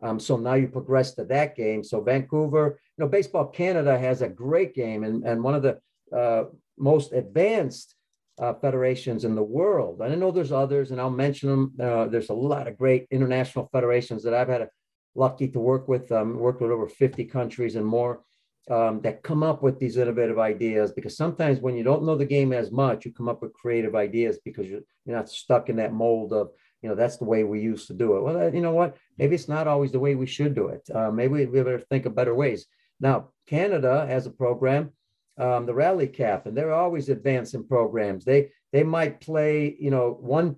Um, 0.03 0.21
so 0.21 0.37
now 0.37 0.55
you 0.55 0.69
progress 0.69 1.15
to 1.15 1.25
that 1.25 1.57
game. 1.57 1.83
So 1.83 2.01
Vancouver, 2.01 2.79
you 2.99 3.05
know, 3.05 3.09
Baseball 3.09 3.47
Canada 3.47 3.99
has 3.99 4.23
a 4.23 4.29
great 4.29 4.75
game 4.75 5.05
and, 5.05 5.25
and 5.25 5.43
one 5.43 5.55
of 5.55 5.63
the 5.63 5.81
uh, 6.15 6.45
most 6.79 7.13
advanced 7.13 7.95
uh, 8.39 8.55
federations 8.55 9.25
in 9.25 9.35
the 9.35 9.43
world. 9.43 10.03
I 10.03 10.15
know 10.15 10.31
there's 10.31 10.53
others, 10.53 10.91
and 10.91 11.01
I'll 11.01 11.11
mention 11.11 11.49
them. 11.49 11.73
Uh, 11.81 12.07
there's 12.07 12.31
a 12.31 12.35
lot 12.35 12.67
of 12.67 12.77
great 12.77 13.07
international 13.11 13.69
federations 13.73 14.23
that 14.25 14.35
I've 14.35 14.49
had 14.49 14.63
a, 14.63 14.69
lucky 15.15 15.49
to 15.49 15.61
work 15.61 15.87
with. 15.87 16.11
Um, 16.11 16.39
worked 16.39 16.61
with 16.61 16.73
over 16.73 16.89
50 16.89 17.25
countries 17.27 17.77
and 17.77 17.87
more 17.87 18.23
um, 18.71 19.01
that 19.03 19.23
come 19.23 19.43
up 19.43 19.63
with 19.63 19.79
these 19.79 19.97
innovative 19.97 20.39
ideas 20.39 20.93
because 20.93 21.17
sometimes 21.17 21.61
when 21.61 21.77
you 21.77 21.85
don't 21.85 22.05
know 22.05 22.17
the 22.17 22.25
game 22.25 22.53
as 22.53 22.71
much, 22.71 23.05
you 23.05 23.13
come 23.13 23.29
up 23.29 23.43
with 23.43 23.53
creative 23.53 23.95
ideas 23.95 24.39
because 24.45 24.67
you're, 24.67 24.81
you're 25.05 25.17
not 25.17 25.29
stuck 25.29 25.69
in 25.69 25.77
that 25.77 25.93
mold 25.93 26.33
of, 26.33 26.51
you 26.83 26.89
know, 26.89 26.95
that's 26.95 27.19
the 27.19 27.25
way 27.25 27.45
we 27.45 27.61
used 27.61 27.87
to 27.89 27.95
do 27.95 28.17
it. 28.17 28.23
Well, 28.23 28.55
you 28.55 28.61
know 28.61 28.73
what? 28.73 28.97
Maybe 29.19 29.35
it's 29.35 29.49
not 29.49 29.69
always 29.69 29.93
the 29.93 30.01
way 30.01 30.15
we 30.15 30.27
should 30.27 30.55
do 30.55 30.69
it. 30.69 30.89
Uh, 30.93 31.11
maybe 31.11 31.47
we 31.47 31.63
better 31.63 31.79
think 31.79 32.07
of 32.07 32.15
better 32.15 32.35
ways. 32.35 32.67
Now, 33.01 33.31
Canada 33.47 34.07
has 34.09 34.27
a 34.27 34.31
program, 34.31 34.93
um, 35.39 35.67
the 35.67 35.75
Rally 35.75 36.07
Cap, 36.07 36.47
and 36.47 36.57
they're 36.57 36.73
always 36.73 37.09
advancing 37.09 37.67
programs. 37.67 38.25
They 38.25 38.51
they 38.73 38.83
might 38.83 39.21
play, 39.21 39.77
you 39.79 39.91
know, 39.91 40.17
one 40.21 40.57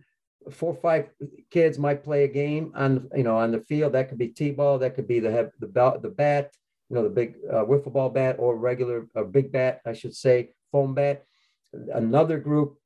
four 0.51 0.73
or 0.75 0.81
five 0.81 1.11
kids 1.51 1.77
might 1.79 2.05
play 2.05 2.25
a 2.25 2.29
game 2.29 2.73
on 2.75 3.09
you 3.17 3.25
know 3.25 3.37
on 3.37 3.53
the 3.53 3.61
field. 3.61 3.93
That 3.93 4.09
could 4.09 4.19
be 4.19 4.29
t-ball, 4.29 4.79
that 4.79 4.95
could 4.95 5.09
be 5.09 5.21
the 5.21 5.51
the 5.61 5.67
bat, 5.67 6.03
the 6.03 6.11
bat, 6.11 6.53
you 6.89 6.97
know, 6.97 7.03
the 7.03 7.11
big 7.11 7.37
uh, 7.51 7.65
wiffle 7.65 7.93
ball 7.93 8.11
bat 8.11 8.37
or 8.39 8.57
regular, 8.57 9.07
a 9.15 9.25
big 9.25 9.51
bat, 9.51 9.81
I 9.87 9.93
should 9.93 10.15
say, 10.15 10.51
foam 10.71 10.95
bat. 10.95 11.25
Another 11.93 12.39
group 12.39 12.79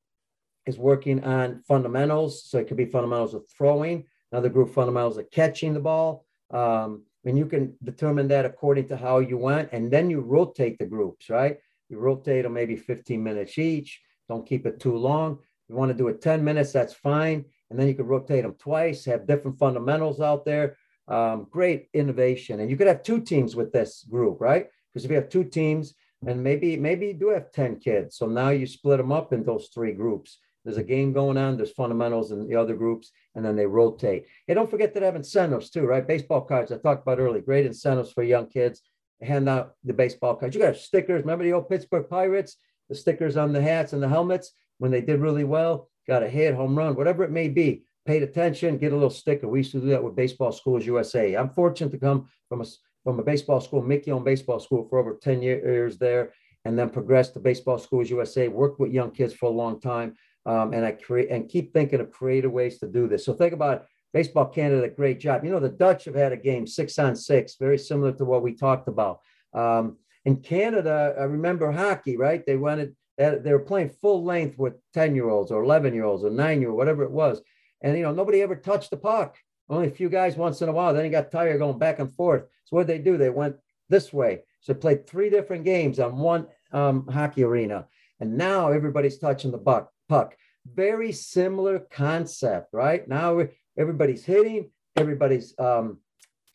is 0.66 0.78
working 0.78 1.22
on 1.24 1.62
fundamentals. 1.66 2.44
So 2.44 2.58
it 2.58 2.68
could 2.68 2.76
be 2.76 2.86
fundamentals 2.86 3.34
of 3.34 3.44
throwing. 3.56 4.04
Another 4.32 4.48
group, 4.48 4.72
fundamentals 4.72 5.18
of 5.18 5.30
catching 5.30 5.74
the 5.74 5.80
ball. 5.80 6.24
Um, 6.50 7.04
and 7.24 7.36
you 7.36 7.46
can 7.46 7.74
determine 7.82 8.28
that 8.28 8.46
according 8.46 8.88
to 8.88 8.96
how 8.96 9.18
you 9.18 9.36
want, 9.36 9.68
And 9.72 9.90
then 9.90 10.08
you 10.08 10.20
rotate 10.20 10.78
the 10.78 10.86
groups, 10.86 11.28
right? 11.28 11.58
You 11.90 11.98
rotate 11.98 12.44
them 12.44 12.54
maybe 12.54 12.76
15 12.76 13.22
minutes 13.22 13.58
each. 13.58 14.00
Don't 14.28 14.46
keep 14.46 14.64
it 14.64 14.80
too 14.80 14.96
long. 14.96 15.38
you 15.68 15.74
want 15.74 15.90
to 15.90 15.98
do 15.98 16.08
it 16.08 16.22
10 16.22 16.42
minutes, 16.42 16.72
that's 16.72 16.94
fine. 16.94 17.44
And 17.68 17.78
then 17.78 17.88
you 17.88 17.94
can 17.94 18.06
rotate 18.06 18.42
them 18.42 18.54
twice, 18.54 19.04
have 19.04 19.26
different 19.26 19.58
fundamentals 19.58 20.20
out 20.20 20.44
there 20.44 20.76
Um, 21.08 21.48
great 21.50 21.88
innovation. 21.92 22.60
And 22.60 22.70
you 22.70 22.76
could 22.76 22.86
have 22.86 23.02
two 23.02 23.20
teams 23.20 23.56
with 23.56 23.72
this 23.72 24.04
group, 24.08 24.40
right? 24.40 24.66
Because 24.86 25.04
if 25.04 25.10
you 25.10 25.16
have 25.16 25.28
two 25.28 25.42
teams 25.42 25.94
and 26.24 26.40
maybe, 26.40 26.76
maybe 26.76 27.08
you 27.08 27.14
do 27.14 27.30
have 27.30 27.50
10 27.50 27.80
kids. 27.80 28.16
So 28.16 28.26
now 28.26 28.50
you 28.50 28.66
split 28.66 28.98
them 28.98 29.10
up 29.10 29.32
in 29.32 29.42
those 29.42 29.70
three 29.74 29.92
groups. 29.92 30.38
There's 30.64 30.76
a 30.76 30.84
game 30.84 31.12
going 31.12 31.38
on, 31.38 31.56
there's 31.56 31.72
fundamentals 31.72 32.30
in 32.30 32.46
the 32.46 32.54
other 32.54 32.76
groups, 32.76 33.10
and 33.34 33.44
then 33.44 33.56
they 33.56 33.66
rotate. 33.66 34.26
And 34.46 34.56
don't 34.56 34.70
forget 34.70 34.92
that 34.94 35.02
have 35.02 35.16
incentives 35.16 35.70
too, 35.70 35.84
right? 35.84 36.06
Baseball 36.06 36.42
cards 36.42 36.70
I 36.70 36.76
talked 36.76 37.02
about 37.02 37.18
earlier, 37.18 37.42
great 37.42 37.66
incentives 37.66 38.12
for 38.12 38.22
young 38.22 38.46
kids. 38.46 38.82
Hand 39.22 39.48
out 39.48 39.74
the 39.84 39.92
baseball 39.92 40.34
cards. 40.34 40.54
You 40.54 40.62
got 40.62 40.76
stickers. 40.76 41.20
Remember 41.22 41.44
the 41.44 41.52
old 41.52 41.68
Pittsburgh 41.68 42.08
Pirates? 42.08 42.56
The 42.88 42.94
stickers 42.94 43.36
on 43.36 43.52
the 43.52 43.62
hats 43.62 43.92
and 43.92 44.02
the 44.02 44.08
helmets 44.08 44.52
when 44.78 44.90
they 44.90 45.00
did 45.00 45.20
really 45.20 45.44
well, 45.44 45.88
got 46.08 46.22
a 46.22 46.28
hit, 46.28 46.54
home 46.54 46.76
run, 46.76 46.96
whatever 46.96 47.22
it 47.22 47.30
may 47.30 47.48
be. 47.48 47.84
Paid 48.06 48.22
attention, 48.22 48.78
get 48.78 48.92
a 48.92 48.96
little 48.96 49.10
sticker. 49.10 49.46
We 49.46 49.60
used 49.60 49.72
to 49.72 49.80
do 49.80 49.88
that 49.88 50.02
with 50.02 50.16
Baseball 50.16 50.52
Schools 50.52 50.86
USA. 50.86 51.34
I'm 51.34 51.50
fortunate 51.50 51.92
to 51.92 51.98
come 51.98 52.28
from 52.48 52.62
a 52.62 52.64
from 53.04 53.18
a 53.18 53.22
baseball 53.22 53.60
school, 53.60 53.82
Mickey 53.82 54.10
Owen 54.10 54.24
baseball 54.24 54.60
school 54.60 54.86
for 54.88 54.98
over 54.98 55.18
10 55.22 55.42
years 55.42 55.98
there, 55.98 56.32
and 56.64 56.78
then 56.78 56.90
progressed 56.90 57.34
to 57.34 57.40
Baseball 57.40 57.78
Schools 57.78 58.10
USA, 58.10 58.48
worked 58.48 58.78
with 58.78 58.92
young 58.92 59.10
kids 59.10 59.32
for 59.32 59.46
a 59.46 59.52
long 59.52 59.80
time. 59.80 60.14
Um, 60.46 60.72
and 60.72 60.84
I 60.84 60.92
create 60.92 61.30
and 61.30 61.48
keep 61.48 61.72
thinking 61.72 62.00
of 62.00 62.10
creative 62.10 62.52
ways 62.52 62.78
to 62.78 62.86
do 62.86 63.06
this. 63.06 63.24
So 63.24 63.34
think 63.34 63.52
about 63.52 63.86
Baseball 64.12 64.46
Canada, 64.46 64.88
great 64.88 65.20
job. 65.20 65.44
You 65.44 65.50
know, 65.50 65.60
the 65.60 65.68
Dutch 65.68 66.04
have 66.06 66.14
had 66.14 66.32
a 66.32 66.36
game 66.36 66.66
six 66.66 66.98
on 66.98 67.14
six, 67.14 67.56
very 67.56 67.78
similar 67.78 68.12
to 68.12 68.24
what 68.24 68.42
we 68.42 68.54
talked 68.54 68.88
about. 68.88 69.20
Um, 69.54 69.98
in 70.24 70.36
Canada, 70.36 71.14
I 71.18 71.22
remember 71.22 71.70
hockey, 71.70 72.16
right? 72.16 72.44
They 72.44 72.56
wanted 72.56 72.94
they 73.20 73.52
were 73.52 73.58
playing 73.58 73.90
full 73.90 74.24
length 74.24 74.58
with 74.58 74.74
10 74.94 75.14
year 75.14 75.28
olds 75.28 75.50
or 75.50 75.62
11 75.62 75.92
year 75.92 76.04
olds 76.04 76.24
or 76.24 76.30
nine 76.30 76.60
year, 76.62 76.72
whatever 76.72 77.02
it 77.02 77.10
was. 77.10 77.42
And, 77.82 77.96
you 77.96 78.02
know, 78.02 78.12
nobody 78.12 78.40
ever 78.40 78.56
touched 78.56 78.90
the 78.90 78.96
puck. 78.96 79.36
Only 79.68 79.88
a 79.88 79.92
few 79.92 80.08
guys 80.08 80.36
once 80.36 80.62
in 80.62 80.68
a 80.68 80.72
while. 80.72 80.94
Then 80.94 81.04
he 81.04 81.10
got 81.10 81.30
tired 81.30 81.58
going 81.58 81.78
back 81.78 81.98
and 81.98 82.12
forth. 82.12 82.44
So 82.64 82.76
what 82.76 82.86
did 82.86 82.98
they 82.98 83.02
do? 83.02 83.18
They 83.18 83.30
went 83.30 83.56
this 83.88 84.12
way. 84.12 84.42
So 84.60 84.74
played 84.74 85.06
three 85.06 85.30
different 85.30 85.64
games 85.64 86.00
on 86.00 86.16
one 86.16 86.46
um, 86.72 87.06
hockey 87.08 87.44
arena. 87.44 87.86
And 88.20 88.36
now 88.36 88.68
everybody's 88.68 89.18
touching 89.18 89.50
the 89.50 89.58
puck. 89.58 89.90
puck. 90.08 90.34
Very 90.66 91.12
similar 91.12 91.78
concept, 91.78 92.70
right? 92.72 93.06
Now 93.06 93.46
everybody's 93.80 94.24
hitting, 94.24 94.70
everybody's 94.96 95.54
um, 95.58 95.98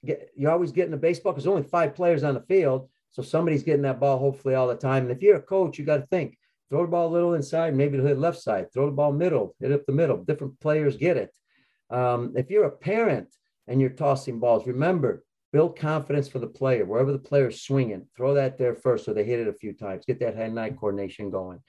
get, 0.05 0.29
you're 0.35 0.51
always 0.51 0.71
getting 0.71 0.93
a 0.93 0.97
baseball 0.97 1.33
because 1.33 1.47
only 1.47 1.63
five 1.63 1.95
players 1.95 2.23
on 2.23 2.35
the 2.35 2.41
field. 2.41 2.89
So 3.11 3.21
somebody's 3.21 3.63
getting 3.63 3.83
that 3.83 3.99
ball 3.99 4.19
hopefully 4.19 4.55
all 4.55 4.67
the 4.67 4.75
time. 4.75 5.03
And 5.03 5.11
if 5.11 5.21
you're 5.21 5.37
a 5.37 5.41
coach, 5.41 5.79
you 5.79 5.85
got 5.85 5.97
to 5.97 6.07
think 6.07 6.37
throw 6.69 6.81
the 6.81 6.91
ball 6.91 7.07
a 7.07 7.13
little 7.13 7.35
inside, 7.35 7.75
maybe 7.75 7.97
to 7.97 8.03
hit 8.03 8.17
left 8.17 8.39
side, 8.41 8.71
throw 8.73 8.87
the 8.87 8.91
ball 8.91 9.11
middle, 9.11 9.55
hit 9.59 9.71
up 9.71 9.85
the 9.85 9.93
middle. 9.93 10.23
Different 10.23 10.59
players 10.59 10.97
get 10.97 11.17
it. 11.17 11.31
Um, 11.89 12.33
if 12.35 12.49
you're 12.49 12.65
a 12.65 12.71
parent 12.71 13.27
and 13.67 13.79
you're 13.79 13.91
tossing 13.91 14.39
balls, 14.39 14.67
remember, 14.67 15.23
build 15.53 15.77
confidence 15.77 16.27
for 16.27 16.39
the 16.39 16.47
player. 16.47 16.85
Wherever 16.85 17.11
the 17.11 17.19
player's 17.19 17.61
swinging, 17.61 18.07
throw 18.17 18.33
that 18.33 18.57
there 18.57 18.75
first 18.75 19.05
so 19.05 19.13
they 19.13 19.23
hit 19.23 19.39
it 19.39 19.47
a 19.47 19.53
few 19.53 19.73
times. 19.73 20.05
Get 20.05 20.19
that 20.19 20.35
hand-eye 20.35 20.71
coordination 20.71 21.29
going. 21.29 21.59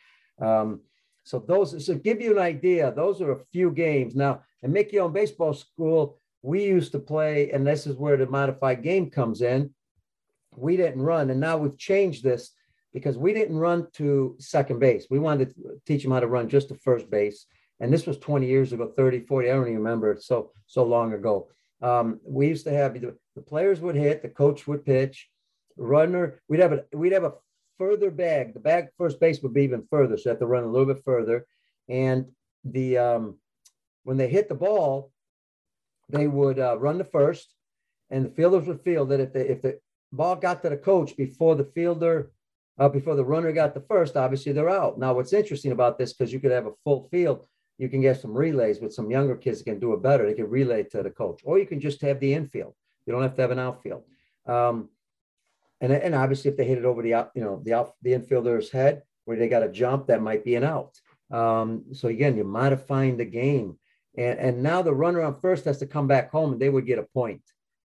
Um, 0.40 0.80
so 1.24 1.38
those, 1.38 1.84
so 1.84 1.94
give 1.94 2.20
you 2.20 2.32
an 2.32 2.42
idea, 2.42 2.92
those 2.92 3.20
are 3.20 3.32
a 3.32 3.44
few 3.52 3.70
games. 3.70 4.14
Now, 4.14 4.42
in 4.66 4.72
Mickey 4.72 4.98
Owen 4.98 5.12
baseball 5.12 5.54
school, 5.54 6.18
we 6.42 6.64
used 6.64 6.92
to 6.92 6.98
play, 6.98 7.50
and 7.50 7.66
this 7.66 7.86
is 7.86 7.96
where 7.96 8.16
the 8.16 8.26
modified 8.26 8.82
game 8.82 9.10
comes 9.10 9.40
in. 9.40 9.70
We 10.54 10.76
didn't 10.76 11.02
run, 11.02 11.30
and 11.30 11.40
now 11.40 11.56
we've 11.56 11.78
changed 11.78 12.22
this 12.22 12.52
because 12.92 13.16
we 13.16 13.32
didn't 13.32 13.58
run 13.58 13.86
to 13.94 14.36
second 14.38 14.80
base. 14.80 15.06
We 15.08 15.18
wanted 15.18 15.54
to 15.54 15.80
teach 15.86 16.02
them 16.02 16.12
how 16.12 16.20
to 16.20 16.26
run 16.26 16.48
just 16.48 16.68
to 16.68 16.74
first 16.74 17.08
base. 17.10 17.46
And 17.78 17.92
this 17.92 18.06
was 18.06 18.18
20 18.18 18.46
years 18.46 18.72
ago, 18.72 18.92
30, 18.96 19.20
40. 19.20 19.48
I 19.48 19.52
don't 19.54 19.62
even 19.62 19.76
remember 19.78 20.16
so 20.20 20.50
so 20.66 20.82
long 20.84 21.12
ago. 21.12 21.48
Um, 21.82 22.20
we 22.24 22.48
used 22.48 22.64
to 22.64 22.72
have 22.72 22.94
the, 22.94 23.16
the 23.34 23.42
players 23.42 23.80
would 23.80 23.96
hit, 23.96 24.22
the 24.22 24.28
coach 24.28 24.66
would 24.66 24.84
pitch, 24.84 25.28
runner. 25.76 26.40
We'd 26.48 26.60
have 26.60 26.72
a 26.72 26.84
we'd 26.92 27.12
have 27.12 27.24
a 27.24 27.34
further 27.78 28.10
bag. 28.10 28.54
The 28.54 28.60
bag 28.60 28.88
first 28.96 29.20
base 29.20 29.42
would 29.42 29.52
be 29.52 29.62
even 29.62 29.86
further, 29.90 30.16
so 30.16 30.22
you 30.24 30.30
have 30.30 30.40
to 30.40 30.46
run 30.46 30.64
a 30.64 30.70
little 30.70 30.92
bit 30.92 31.04
further. 31.04 31.46
And 31.88 32.26
the 32.64 32.98
um, 32.98 33.38
when 34.06 34.16
they 34.16 34.28
hit 34.28 34.48
the 34.48 34.54
ball, 34.54 35.10
they 36.08 36.28
would 36.28 36.58
uh, 36.60 36.78
run 36.78 36.96
the 36.96 37.10
first, 37.18 37.52
and 38.08 38.24
the 38.24 38.30
fielders 38.30 38.66
would 38.68 38.80
feel 38.80 39.04
that 39.06 39.20
If 39.20 39.32
the 39.32 39.50
if 39.54 39.60
the 39.62 39.80
ball 40.12 40.36
got 40.36 40.62
to 40.62 40.68
the 40.70 40.76
coach 40.76 41.16
before 41.16 41.56
the 41.56 41.70
fielder 41.76 42.30
uh, 42.78 42.88
before 42.88 43.16
the 43.16 43.24
runner 43.24 43.52
got 43.52 43.74
the 43.74 43.86
first, 43.92 44.16
obviously 44.16 44.52
they're 44.52 44.78
out. 44.82 44.96
Now, 44.96 45.12
what's 45.14 45.32
interesting 45.32 45.72
about 45.72 45.98
this, 45.98 46.12
because 46.12 46.32
you 46.32 46.40
could 46.40 46.52
have 46.52 46.66
a 46.66 46.78
full 46.84 47.08
field, 47.10 47.46
you 47.78 47.88
can 47.88 48.00
get 48.00 48.20
some 48.20 48.34
relays 48.46 48.80
with 48.80 48.92
some 48.94 49.10
younger 49.10 49.34
kids 49.34 49.58
that 49.58 49.70
can 49.70 49.80
do 49.80 49.92
it 49.94 50.02
better. 50.02 50.24
They 50.24 50.34
can 50.40 50.48
relay 50.48 50.84
to 50.92 51.02
the 51.02 51.10
coach, 51.10 51.40
or 51.44 51.58
you 51.58 51.66
can 51.66 51.80
just 51.80 52.00
have 52.02 52.20
the 52.20 52.32
infield. 52.32 52.74
You 53.04 53.12
don't 53.12 53.22
have 53.22 53.34
to 53.36 53.42
have 53.42 53.54
an 53.56 53.58
outfield. 53.66 54.04
Um, 54.46 54.88
and, 55.80 55.92
and 55.92 56.14
obviously, 56.14 56.50
if 56.50 56.56
they 56.56 56.68
hit 56.70 56.78
it 56.78 56.84
over 56.84 57.02
the 57.02 57.14
out, 57.14 57.30
you 57.34 57.42
know, 57.42 57.60
the 57.64 57.74
out, 57.74 57.94
the 58.02 58.12
infielder's 58.12 58.70
head 58.70 59.02
where 59.24 59.36
they 59.36 59.48
got 59.48 59.64
to 59.66 59.72
jump, 59.82 60.06
that 60.06 60.22
might 60.22 60.44
be 60.44 60.54
an 60.54 60.64
out. 60.64 60.92
Um, 61.30 61.86
so 61.92 62.06
again, 62.06 62.36
you're 62.36 62.44
modifying 62.62 63.16
the 63.16 63.24
game, 63.24 63.78
and 64.16 64.38
and 64.38 64.62
now 64.62 64.82
the 64.82 64.94
runner 64.94 65.22
on 65.22 65.40
first 65.40 65.64
has 65.64 65.78
to 65.78 65.86
come 65.86 66.06
back 66.06 66.30
home, 66.30 66.52
and 66.52 66.60
they 66.60 66.70
would 66.70 66.86
get 66.86 66.98
a 66.98 67.02
point. 67.02 67.42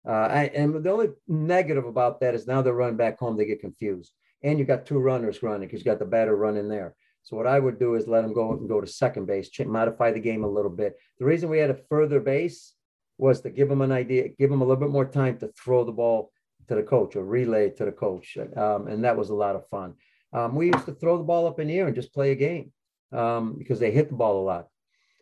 Uh, 0.06 0.12
I, 0.12 0.42
and 0.54 0.84
the 0.84 0.90
only 0.90 1.08
negative 1.26 1.84
about 1.84 2.20
that 2.20 2.34
is 2.34 2.46
now 2.46 2.62
they're 2.62 2.72
running 2.72 2.96
back 2.96 3.18
home, 3.18 3.36
they 3.36 3.44
get 3.44 3.60
confused 3.60 4.12
and 4.42 4.58
you 4.58 4.64
got 4.64 4.86
two 4.86 4.98
runners 4.98 5.42
running 5.42 5.66
because 5.66 5.80
you 5.80 5.84
got 5.84 5.98
the 5.98 6.04
batter 6.04 6.36
running 6.36 6.68
there. 6.68 6.94
So 7.22 7.36
what 7.36 7.46
I 7.46 7.58
would 7.58 7.78
do 7.78 7.94
is 7.94 8.06
let 8.06 8.22
them 8.22 8.32
go 8.32 8.52
and 8.52 8.68
go 8.68 8.80
to 8.80 8.86
second 8.86 9.26
base, 9.26 9.50
modify 9.58 10.12
the 10.12 10.20
game 10.20 10.44
a 10.44 10.48
little 10.48 10.70
bit. 10.70 10.96
The 11.18 11.24
reason 11.24 11.48
we 11.48 11.58
had 11.58 11.70
a 11.70 11.80
further 11.88 12.20
base 12.20 12.74
was 13.18 13.40
to 13.40 13.50
give 13.50 13.68
them 13.68 13.82
an 13.82 13.90
idea, 13.90 14.28
give 14.28 14.50
them 14.50 14.60
a 14.60 14.64
little 14.64 14.80
bit 14.80 14.90
more 14.90 15.06
time 15.06 15.38
to 15.38 15.48
throw 15.48 15.84
the 15.84 15.92
ball 15.92 16.30
to 16.68 16.76
the 16.76 16.82
coach 16.82 17.16
or 17.16 17.24
relay 17.24 17.70
to 17.70 17.84
the 17.84 17.92
coach, 17.92 18.36
um, 18.56 18.86
and 18.86 19.04
that 19.04 19.16
was 19.16 19.30
a 19.30 19.34
lot 19.34 19.56
of 19.56 19.68
fun. 19.68 19.94
Um, 20.32 20.54
we 20.54 20.66
used 20.66 20.86
to 20.86 20.92
throw 20.92 21.16
the 21.16 21.24
ball 21.24 21.46
up 21.46 21.58
in 21.58 21.68
the 21.68 21.78
air 21.78 21.86
and 21.86 21.94
just 21.94 22.12
play 22.12 22.32
a 22.32 22.36
game 22.36 22.72
um, 23.12 23.54
because 23.58 23.80
they 23.80 23.90
hit 23.90 24.08
the 24.08 24.16
ball 24.16 24.40
a 24.40 24.44
lot. 24.44 24.68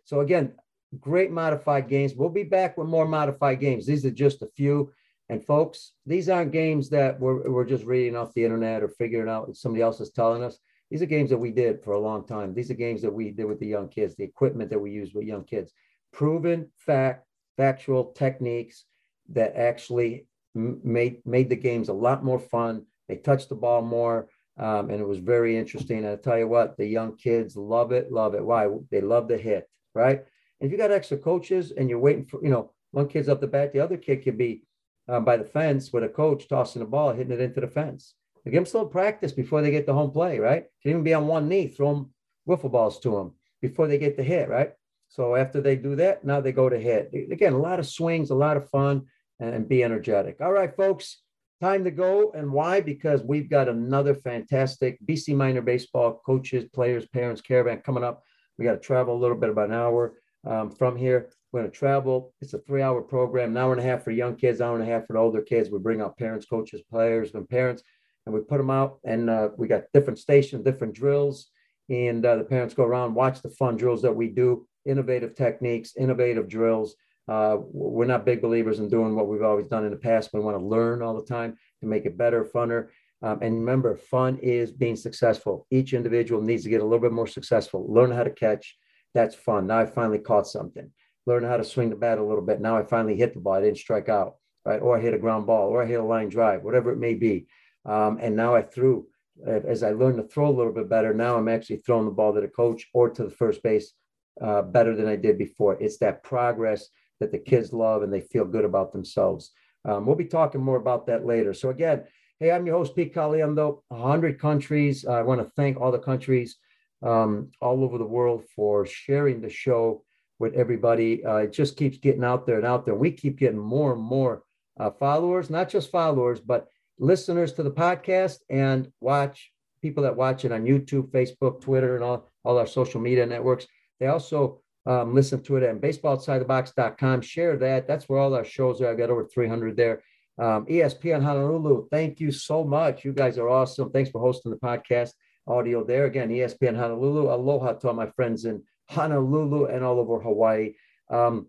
So 0.04 0.20
again, 0.20 0.54
great 1.00 1.30
modified 1.30 1.88
games. 1.88 2.14
We'll 2.14 2.28
be 2.28 2.44
back 2.44 2.76
with 2.76 2.88
more 2.88 3.06
modified 3.06 3.60
games. 3.60 3.86
These 3.86 4.04
are 4.04 4.10
just 4.10 4.42
a 4.42 4.48
few. 4.56 4.92
And 5.28 5.44
folks, 5.44 5.92
these 6.04 6.28
aren't 6.28 6.52
games 6.52 6.90
that 6.90 7.18
we're, 7.18 7.50
we're 7.50 7.64
just 7.64 7.84
reading 7.84 8.16
off 8.16 8.34
the 8.34 8.44
internet 8.44 8.82
or 8.82 8.88
figuring 8.88 9.28
out 9.28 9.56
somebody 9.56 9.82
else 9.82 10.00
is 10.00 10.10
telling 10.10 10.42
us. 10.42 10.58
These 10.90 11.02
are 11.02 11.06
games 11.06 11.30
that 11.30 11.38
we 11.38 11.50
did 11.50 11.82
for 11.82 11.94
a 11.94 11.98
long 12.00 12.26
time. 12.26 12.54
These 12.54 12.70
are 12.70 12.74
games 12.74 13.00
that 13.02 13.12
we 13.12 13.30
did 13.30 13.46
with 13.46 13.58
the 13.58 13.66
young 13.66 13.88
kids, 13.88 14.14
the 14.14 14.24
equipment 14.24 14.70
that 14.70 14.78
we 14.78 14.90
use 14.90 15.14
with 15.14 15.24
young 15.24 15.44
kids. 15.44 15.72
Proven 16.12 16.70
fact, 16.76 17.26
factual 17.56 18.12
techniques 18.12 18.84
that 19.30 19.56
actually 19.56 20.26
made 20.54 21.26
made 21.26 21.48
the 21.48 21.56
games 21.56 21.88
a 21.88 21.94
lot 21.94 22.22
more 22.22 22.38
fun. 22.38 22.84
They 23.08 23.16
touched 23.16 23.48
the 23.48 23.54
ball 23.54 23.82
more, 23.82 24.28
um, 24.58 24.90
and 24.90 25.00
it 25.00 25.08
was 25.08 25.18
very 25.18 25.56
interesting. 25.56 25.98
And 25.98 26.08
I 26.08 26.16
tell 26.16 26.38
you 26.38 26.46
what, 26.46 26.76
the 26.76 26.86
young 26.86 27.16
kids 27.16 27.56
love 27.56 27.92
it, 27.92 28.12
love 28.12 28.34
it. 28.34 28.44
Why? 28.44 28.68
They 28.90 29.00
love 29.00 29.26
the 29.26 29.38
hit, 29.38 29.68
right? 29.94 30.24
If 30.64 30.72
you 30.72 30.78
got 30.78 30.90
extra 30.90 31.18
coaches 31.18 31.72
and 31.72 31.90
you're 31.90 31.98
waiting 31.98 32.24
for, 32.24 32.42
you 32.42 32.48
know, 32.48 32.72
one 32.92 33.06
kid's 33.06 33.28
up 33.28 33.42
the 33.42 33.46
bat, 33.46 33.74
the 33.74 33.80
other 33.80 33.98
kid 33.98 34.24
could 34.24 34.38
be 34.38 34.62
um, 35.08 35.22
by 35.22 35.36
the 35.36 35.44
fence 35.44 35.92
with 35.92 36.04
a 36.04 36.08
coach 36.08 36.48
tossing 36.48 36.80
the 36.80 36.86
ball, 36.86 37.12
hitting 37.12 37.32
it 37.32 37.40
into 37.40 37.60
the 37.60 37.68
fence. 37.68 38.14
They 38.44 38.50
give 38.50 38.70
them 38.70 38.88
practice 38.88 39.32
before 39.32 39.60
they 39.60 39.70
get 39.70 39.84
the 39.84 39.92
home 39.92 40.10
play, 40.10 40.38
right? 40.38 40.64
Can 40.82 40.92
even 40.92 41.02
be 41.02 41.12
on 41.12 41.26
one 41.26 41.48
knee, 41.48 41.68
throw 41.68 41.94
them 41.94 42.10
wiffle 42.48 42.72
balls 42.72 42.98
to 43.00 43.10
them 43.10 43.32
before 43.60 43.88
they 43.88 43.98
get 43.98 44.16
the 44.16 44.22
hit, 44.22 44.48
right? 44.48 44.72
So 45.08 45.36
after 45.36 45.60
they 45.60 45.76
do 45.76 45.96
that, 45.96 46.24
now 46.24 46.40
they 46.40 46.52
go 46.52 46.70
to 46.70 46.78
hit. 46.78 47.10
Again, 47.30 47.52
a 47.52 47.58
lot 47.58 47.78
of 47.78 47.86
swings, 47.86 48.30
a 48.30 48.34
lot 48.34 48.56
of 48.56 48.70
fun, 48.70 49.06
and 49.40 49.68
be 49.68 49.84
energetic. 49.84 50.40
All 50.40 50.52
right, 50.52 50.74
folks, 50.74 51.18
time 51.60 51.84
to 51.84 51.90
go. 51.90 52.32
And 52.32 52.50
why? 52.50 52.80
Because 52.80 53.22
we've 53.22 53.50
got 53.50 53.68
another 53.68 54.14
fantastic 54.14 54.98
BC 55.06 55.36
Minor 55.36 55.62
baseball 55.62 56.22
coaches, 56.24 56.64
players, 56.72 57.06
parents 57.06 57.42
caravan 57.42 57.78
coming 57.78 58.04
up. 58.04 58.22
We 58.56 58.64
got 58.64 58.74
to 58.74 58.80
travel 58.80 59.14
a 59.14 59.20
little 59.20 59.36
bit, 59.36 59.50
about 59.50 59.68
an 59.68 59.74
hour 59.74 60.14
um, 60.46 60.70
from 60.70 60.96
here. 60.96 61.30
We're 61.52 61.60
going 61.60 61.70
to 61.70 61.78
travel. 61.78 62.34
It's 62.40 62.54
a 62.54 62.58
three 62.58 62.82
hour 62.82 63.00
program, 63.00 63.50
an 63.50 63.56
hour 63.56 63.72
and 63.72 63.80
a 63.80 63.84
half 63.84 64.02
for 64.02 64.10
young 64.10 64.36
kids, 64.36 64.60
hour 64.60 64.74
and 64.74 64.82
a 64.82 64.92
half 64.92 65.06
for 65.06 65.12
the 65.12 65.20
older 65.20 65.40
kids. 65.40 65.70
We 65.70 65.78
bring 65.78 66.00
out 66.00 66.18
parents, 66.18 66.46
coaches, 66.46 66.82
players, 66.90 67.34
and 67.34 67.48
parents, 67.48 67.82
and 68.26 68.34
we 68.34 68.40
put 68.40 68.58
them 68.58 68.70
out. 68.70 68.98
And 69.04 69.30
uh, 69.30 69.50
we 69.56 69.68
got 69.68 69.84
different 69.92 70.18
stations, 70.18 70.64
different 70.64 70.94
drills. 70.94 71.50
And 71.88 72.24
uh, 72.24 72.36
the 72.36 72.44
parents 72.44 72.74
go 72.74 72.84
around, 72.84 73.14
watch 73.14 73.42
the 73.42 73.50
fun 73.50 73.76
drills 73.76 74.02
that 74.02 74.16
we 74.16 74.28
do, 74.28 74.66
innovative 74.84 75.36
techniques, 75.36 75.92
innovative 75.96 76.48
drills. 76.48 76.96
Uh, 77.28 77.56
we're 77.60 78.04
not 78.04 78.26
big 78.26 78.42
believers 78.42 78.80
in 78.80 78.88
doing 78.88 79.14
what 79.14 79.28
we've 79.28 79.42
always 79.42 79.68
done 79.68 79.84
in 79.84 79.90
the 79.90 79.96
past. 79.96 80.30
We 80.32 80.40
want 80.40 80.58
to 80.58 80.64
learn 80.64 81.02
all 81.02 81.14
the 81.14 81.26
time 81.26 81.56
to 81.80 81.86
make 81.86 82.04
it 82.04 82.18
better, 82.18 82.44
funner. 82.44 82.88
Um, 83.22 83.38
and 83.40 83.60
remember, 83.60 83.96
fun 83.96 84.38
is 84.42 84.72
being 84.72 84.96
successful. 84.96 85.66
Each 85.70 85.94
individual 85.94 86.42
needs 86.42 86.64
to 86.64 86.68
get 86.68 86.82
a 86.82 86.84
little 86.84 86.98
bit 86.98 87.12
more 87.12 87.26
successful, 87.26 87.86
learn 87.90 88.10
how 88.10 88.24
to 88.24 88.30
catch. 88.30 88.76
That's 89.14 89.34
fun. 89.34 89.66
Now 89.66 89.78
I 89.78 89.86
finally 89.86 90.18
caught 90.18 90.46
something 90.46 90.90
learn 91.26 91.44
how 91.44 91.56
to 91.56 91.64
swing 91.64 91.90
the 91.90 91.96
bat 91.96 92.18
a 92.18 92.24
little 92.24 92.44
bit. 92.44 92.60
Now 92.60 92.76
I 92.76 92.82
finally 92.82 93.16
hit 93.16 93.34
the 93.34 93.40
ball. 93.40 93.54
I 93.54 93.62
didn't 93.62 93.78
strike 93.78 94.08
out, 94.08 94.36
right? 94.64 94.80
Or 94.80 94.96
I 94.96 95.00
hit 95.00 95.14
a 95.14 95.18
ground 95.18 95.46
ball, 95.46 95.68
or 95.68 95.82
I 95.82 95.86
hit 95.86 96.00
a 96.00 96.04
line 96.04 96.28
drive, 96.28 96.62
whatever 96.62 96.92
it 96.92 96.98
may 96.98 97.14
be. 97.14 97.46
Um, 97.84 98.18
and 98.20 98.36
now 98.36 98.54
I 98.54 98.62
threw, 98.62 99.06
as 99.46 99.82
I 99.82 99.90
learned 99.90 100.18
to 100.18 100.24
throw 100.24 100.48
a 100.48 100.56
little 100.56 100.72
bit 100.72 100.88
better, 100.88 101.14
now 101.14 101.36
I'm 101.36 101.48
actually 101.48 101.78
throwing 101.78 102.06
the 102.06 102.10
ball 102.10 102.34
to 102.34 102.40
the 102.40 102.48
coach 102.48 102.86
or 102.92 103.10
to 103.10 103.24
the 103.24 103.30
first 103.30 103.62
base 103.62 103.92
uh, 104.40 104.62
better 104.62 104.94
than 104.94 105.08
I 105.08 105.16
did 105.16 105.38
before. 105.38 105.74
It's 105.80 105.98
that 105.98 106.22
progress 106.22 106.88
that 107.20 107.30
the 107.30 107.38
kids 107.38 107.72
love 107.72 108.02
and 108.02 108.12
they 108.12 108.20
feel 108.20 108.44
good 108.44 108.64
about 108.64 108.92
themselves. 108.92 109.52
Um, 109.86 110.06
we'll 110.06 110.16
be 110.16 110.24
talking 110.24 110.62
more 110.62 110.78
about 110.78 111.06
that 111.06 111.26
later. 111.26 111.52
So 111.52 111.70
again, 111.70 112.04
hey, 112.40 112.50
I'm 112.50 112.66
your 112.66 112.76
host 112.76 112.96
Pete 112.96 113.14
Caliendo. 113.14 113.82
100 113.88 114.40
countries. 114.40 115.04
I 115.04 115.22
want 115.22 115.40
to 115.40 115.50
thank 115.56 115.78
all 115.78 115.92
the 115.92 115.98
countries 115.98 116.56
um, 117.04 117.50
all 117.60 117.84
over 117.84 117.98
the 117.98 118.04
world 118.04 118.44
for 118.56 118.86
sharing 118.86 119.40
the 119.40 119.50
show 119.50 120.02
with 120.38 120.54
everybody. 120.54 121.24
Uh, 121.24 121.36
it 121.36 121.52
just 121.52 121.76
keeps 121.76 121.98
getting 121.98 122.24
out 122.24 122.46
there 122.46 122.56
and 122.56 122.66
out 122.66 122.84
there. 122.84 122.94
We 122.94 123.12
keep 123.12 123.38
getting 123.38 123.58
more 123.58 123.92
and 123.92 124.02
more 124.02 124.42
uh, 124.80 124.90
followers, 124.90 125.50
not 125.50 125.68
just 125.68 125.90
followers, 125.90 126.40
but 126.40 126.66
listeners 126.98 127.52
to 127.52 127.62
the 127.62 127.70
podcast 127.70 128.38
and 128.50 128.90
watch 129.00 129.52
people 129.82 130.02
that 130.02 130.16
watch 130.16 130.44
it 130.44 130.52
on 130.52 130.64
YouTube, 130.64 131.10
Facebook, 131.10 131.60
Twitter, 131.60 131.94
and 131.94 132.04
all, 132.04 132.30
all 132.42 132.58
our 132.58 132.66
social 132.66 133.00
media 133.00 133.26
networks. 133.26 133.66
They 134.00 134.06
also 134.06 134.60
um, 134.86 135.14
listen 135.14 135.42
to 135.42 135.56
it 135.56 135.62
at 135.62 135.80
baseballoutsidethebox.com. 135.80 137.20
Share 137.20 137.56
that. 137.58 137.86
That's 137.86 138.08
where 138.08 138.18
all 138.18 138.34
our 138.34 138.44
shows 138.44 138.80
are. 138.80 138.90
I've 138.90 138.98
got 138.98 139.10
over 139.10 139.26
300 139.26 139.76
there. 139.76 140.02
Um, 140.36 140.66
ESPN 140.66 141.22
Honolulu, 141.22 141.88
thank 141.90 142.18
you 142.18 142.32
so 142.32 142.64
much. 142.64 143.04
You 143.04 143.12
guys 143.12 143.38
are 143.38 143.48
awesome. 143.48 143.90
Thanks 143.90 144.10
for 144.10 144.20
hosting 144.20 144.50
the 144.50 144.58
podcast 144.58 145.12
audio 145.46 145.84
there. 145.84 146.06
Again, 146.06 146.30
ESPN 146.30 146.76
Honolulu. 146.76 147.32
Aloha 147.32 147.74
to 147.74 147.88
all 147.88 147.94
my 147.94 148.06
friends 148.06 148.44
in 148.44 148.62
Honolulu 148.88 149.66
and 149.66 149.84
all 149.84 149.98
over 149.98 150.20
Hawaii. 150.20 150.74
Um, 151.10 151.48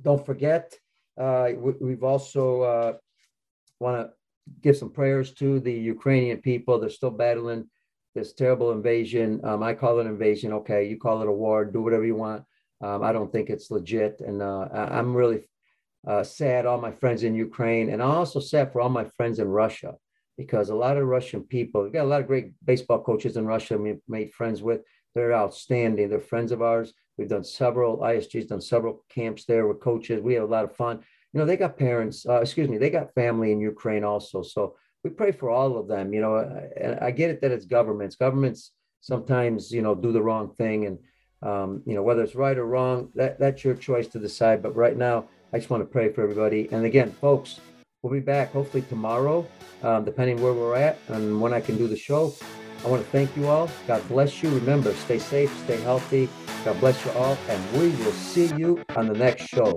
don't 0.00 0.24
forget, 0.24 0.74
uh, 1.18 1.50
we, 1.56 1.90
have 1.90 2.02
also 2.02 2.62
uh, 2.62 2.92
want 3.78 4.06
to 4.06 4.12
give 4.62 4.76
some 4.76 4.90
prayers 4.90 5.32
to 5.34 5.60
the 5.60 5.72
Ukrainian 5.72 6.38
people. 6.38 6.78
They're 6.78 6.90
still 6.90 7.10
battling 7.10 7.68
this 8.14 8.32
terrible 8.32 8.72
invasion. 8.72 9.40
Um, 9.44 9.62
I 9.62 9.74
call 9.74 10.00
it 10.00 10.06
invasion. 10.06 10.52
Okay, 10.52 10.88
you 10.88 10.98
call 10.98 11.22
it 11.22 11.28
a 11.28 11.32
war. 11.32 11.64
Do 11.64 11.82
whatever 11.82 12.04
you 12.04 12.16
want. 12.16 12.44
Um, 12.80 13.02
I 13.02 13.12
don't 13.12 13.30
think 13.30 13.48
it's 13.48 13.70
legit, 13.70 14.20
and 14.20 14.42
uh, 14.42 14.68
I'm 14.72 15.14
really 15.14 15.42
uh, 16.06 16.24
sad. 16.24 16.66
All 16.66 16.80
my 16.80 16.90
friends 16.90 17.22
in 17.22 17.34
Ukraine, 17.34 17.90
and 17.90 18.02
I'm 18.02 18.10
also 18.10 18.40
sad 18.40 18.72
for 18.72 18.80
all 18.80 18.88
my 18.88 19.04
friends 19.16 19.38
in 19.38 19.46
Russia 19.46 19.94
because 20.36 20.70
a 20.70 20.74
lot 20.74 20.96
of 20.96 21.06
Russian 21.06 21.42
people. 21.42 21.82
We've 21.82 21.92
got 21.92 22.04
a 22.04 22.08
lot 22.08 22.20
of 22.20 22.26
great 22.26 22.52
baseball 22.64 23.02
coaches 23.02 23.36
in 23.36 23.46
Russia. 23.46 23.78
We 23.78 23.96
made 24.08 24.32
friends 24.32 24.62
with. 24.62 24.82
They're 25.14 25.34
outstanding. 25.34 26.08
They're 26.08 26.20
friends 26.20 26.52
of 26.52 26.62
ours. 26.62 26.94
We've 27.18 27.28
done 27.28 27.44
several. 27.44 27.98
ISG's 27.98 28.46
done 28.46 28.60
several 28.60 29.04
camps 29.10 29.44
there 29.44 29.66
with 29.66 29.80
coaches. 29.80 30.22
We 30.22 30.34
have 30.34 30.44
a 30.44 30.46
lot 30.46 30.64
of 30.64 30.74
fun. 30.74 31.00
You 31.32 31.40
know, 31.40 31.46
they 31.46 31.56
got 31.56 31.78
parents. 31.78 32.26
Uh, 32.26 32.40
excuse 32.40 32.68
me, 32.68 32.78
they 32.78 32.90
got 32.90 33.14
family 33.14 33.52
in 33.52 33.60
Ukraine 33.60 34.04
also. 34.04 34.42
So 34.42 34.76
we 35.04 35.10
pray 35.10 35.32
for 35.32 35.50
all 35.50 35.76
of 35.76 35.88
them. 35.88 36.14
You 36.14 36.20
know, 36.22 36.36
and 36.80 36.98
I 37.00 37.10
get 37.10 37.30
it 37.30 37.40
that 37.42 37.52
it's 37.52 37.66
governments. 37.66 38.16
Governments 38.16 38.72
sometimes 39.02 39.70
you 39.70 39.82
know 39.82 39.94
do 39.94 40.12
the 40.12 40.22
wrong 40.22 40.54
thing, 40.54 40.86
and 40.86 40.98
um, 41.42 41.82
you 41.84 41.94
know 41.94 42.02
whether 42.02 42.22
it's 42.22 42.34
right 42.34 42.56
or 42.56 42.66
wrong, 42.66 43.10
that 43.14 43.38
that's 43.38 43.64
your 43.64 43.74
choice 43.74 44.08
to 44.08 44.18
decide. 44.18 44.62
But 44.62 44.74
right 44.74 44.96
now, 44.96 45.28
I 45.52 45.58
just 45.58 45.68
want 45.68 45.82
to 45.82 45.86
pray 45.86 46.10
for 46.10 46.22
everybody. 46.22 46.68
And 46.72 46.86
again, 46.86 47.12
folks, 47.12 47.60
we'll 48.02 48.12
be 48.12 48.20
back 48.20 48.52
hopefully 48.52 48.84
tomorrow, 48.88 49.46
um, 49.82 50.04
depending 50.04 50.42
where 50.42 50.52
we're 50.52 50.76
at 50.76 50.98
and 51.08 51.40
when 51.40 51.54
I 51.54 51.60
can 51.60 51.78
do 51.78 51.86
the 51.86 51.96
show. 51.96 52.34
I 52.84 52.88
want 52.88 53.04
to 53.04 53.08
thank 53.10 53.36
you 53.36 53.46
all. 53.46 53.70
God 53.86 54.02
bless 54.08 54.42
you. 54.42 54.50
Remember, 54.50 54.92
stay 54.94 55.20
safe, 55.20 55.56
stay 55.64 55.80
healthy. 55.82 56.28
God 56.64 56.80
bless 56.80 57.04
you 57.04 57.12
all, 57.12 57.38
and 57.48 57.72
we 57.74 57.90
will 58.04 58.10
see 58.12 58.46
you 58.56 58.82
on 58.96 59.06
the 59.06 59.14
next 59.14 59.46
show. 59.46 59.76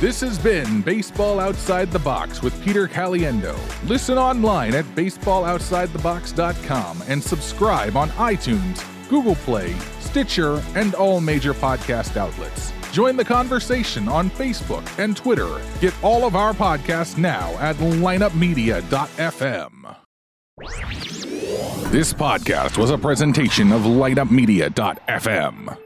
This 0.00 0.20
has 0.20 0.38
been 0.38 0.82
Baseball 0.82 1.40
Outside 1.40 1.90
the 1.90 1.98
Box 1.98 2.42
with 2.42 2.62
Peter 2.64 2.86
Caliendo. 2.88 3.58
Listen 3.86 4.18
online 4.18 4.74
at 4.74 4.84
baseballoutsidethebox.com 4.94 7.02
and 7.06 7.22
subscribe 7.22 7.96
on 7.96 8.08
iTunes, 8.10 8.84
Google 9.10 9.34
Play, 9.36 9.74
Stitcher, 10.00 10.62
and 10.74 10.94
all 10.94 11.20
major 11.20 11.52
podcast 11.52 12.16
outlets. 12.16 12.72
Join 12.92 13.16
the 13.16 13.24
conversation 13.24 14.08
on 14.08 14.30
Facebook 14.30 14.84
and 14.98 15.16
Twitter. 15.16 15.60
Get 15.80 15.94
all 16.02 16.24
of 16.24 16.34
our 16.34 16.52
podcasts 16.52 17.16
now 17.16 17.50
at 17.58 17.76
lineupmedia.fm. 17.76 19.96
This 21.90 22.12
podcast 22.12 22.78
was 22.78 22.90
a 22.90 22.98
presentation 22.98 23.72
of 23.72 23.82
lineupmedia.fm. 23.82 25.76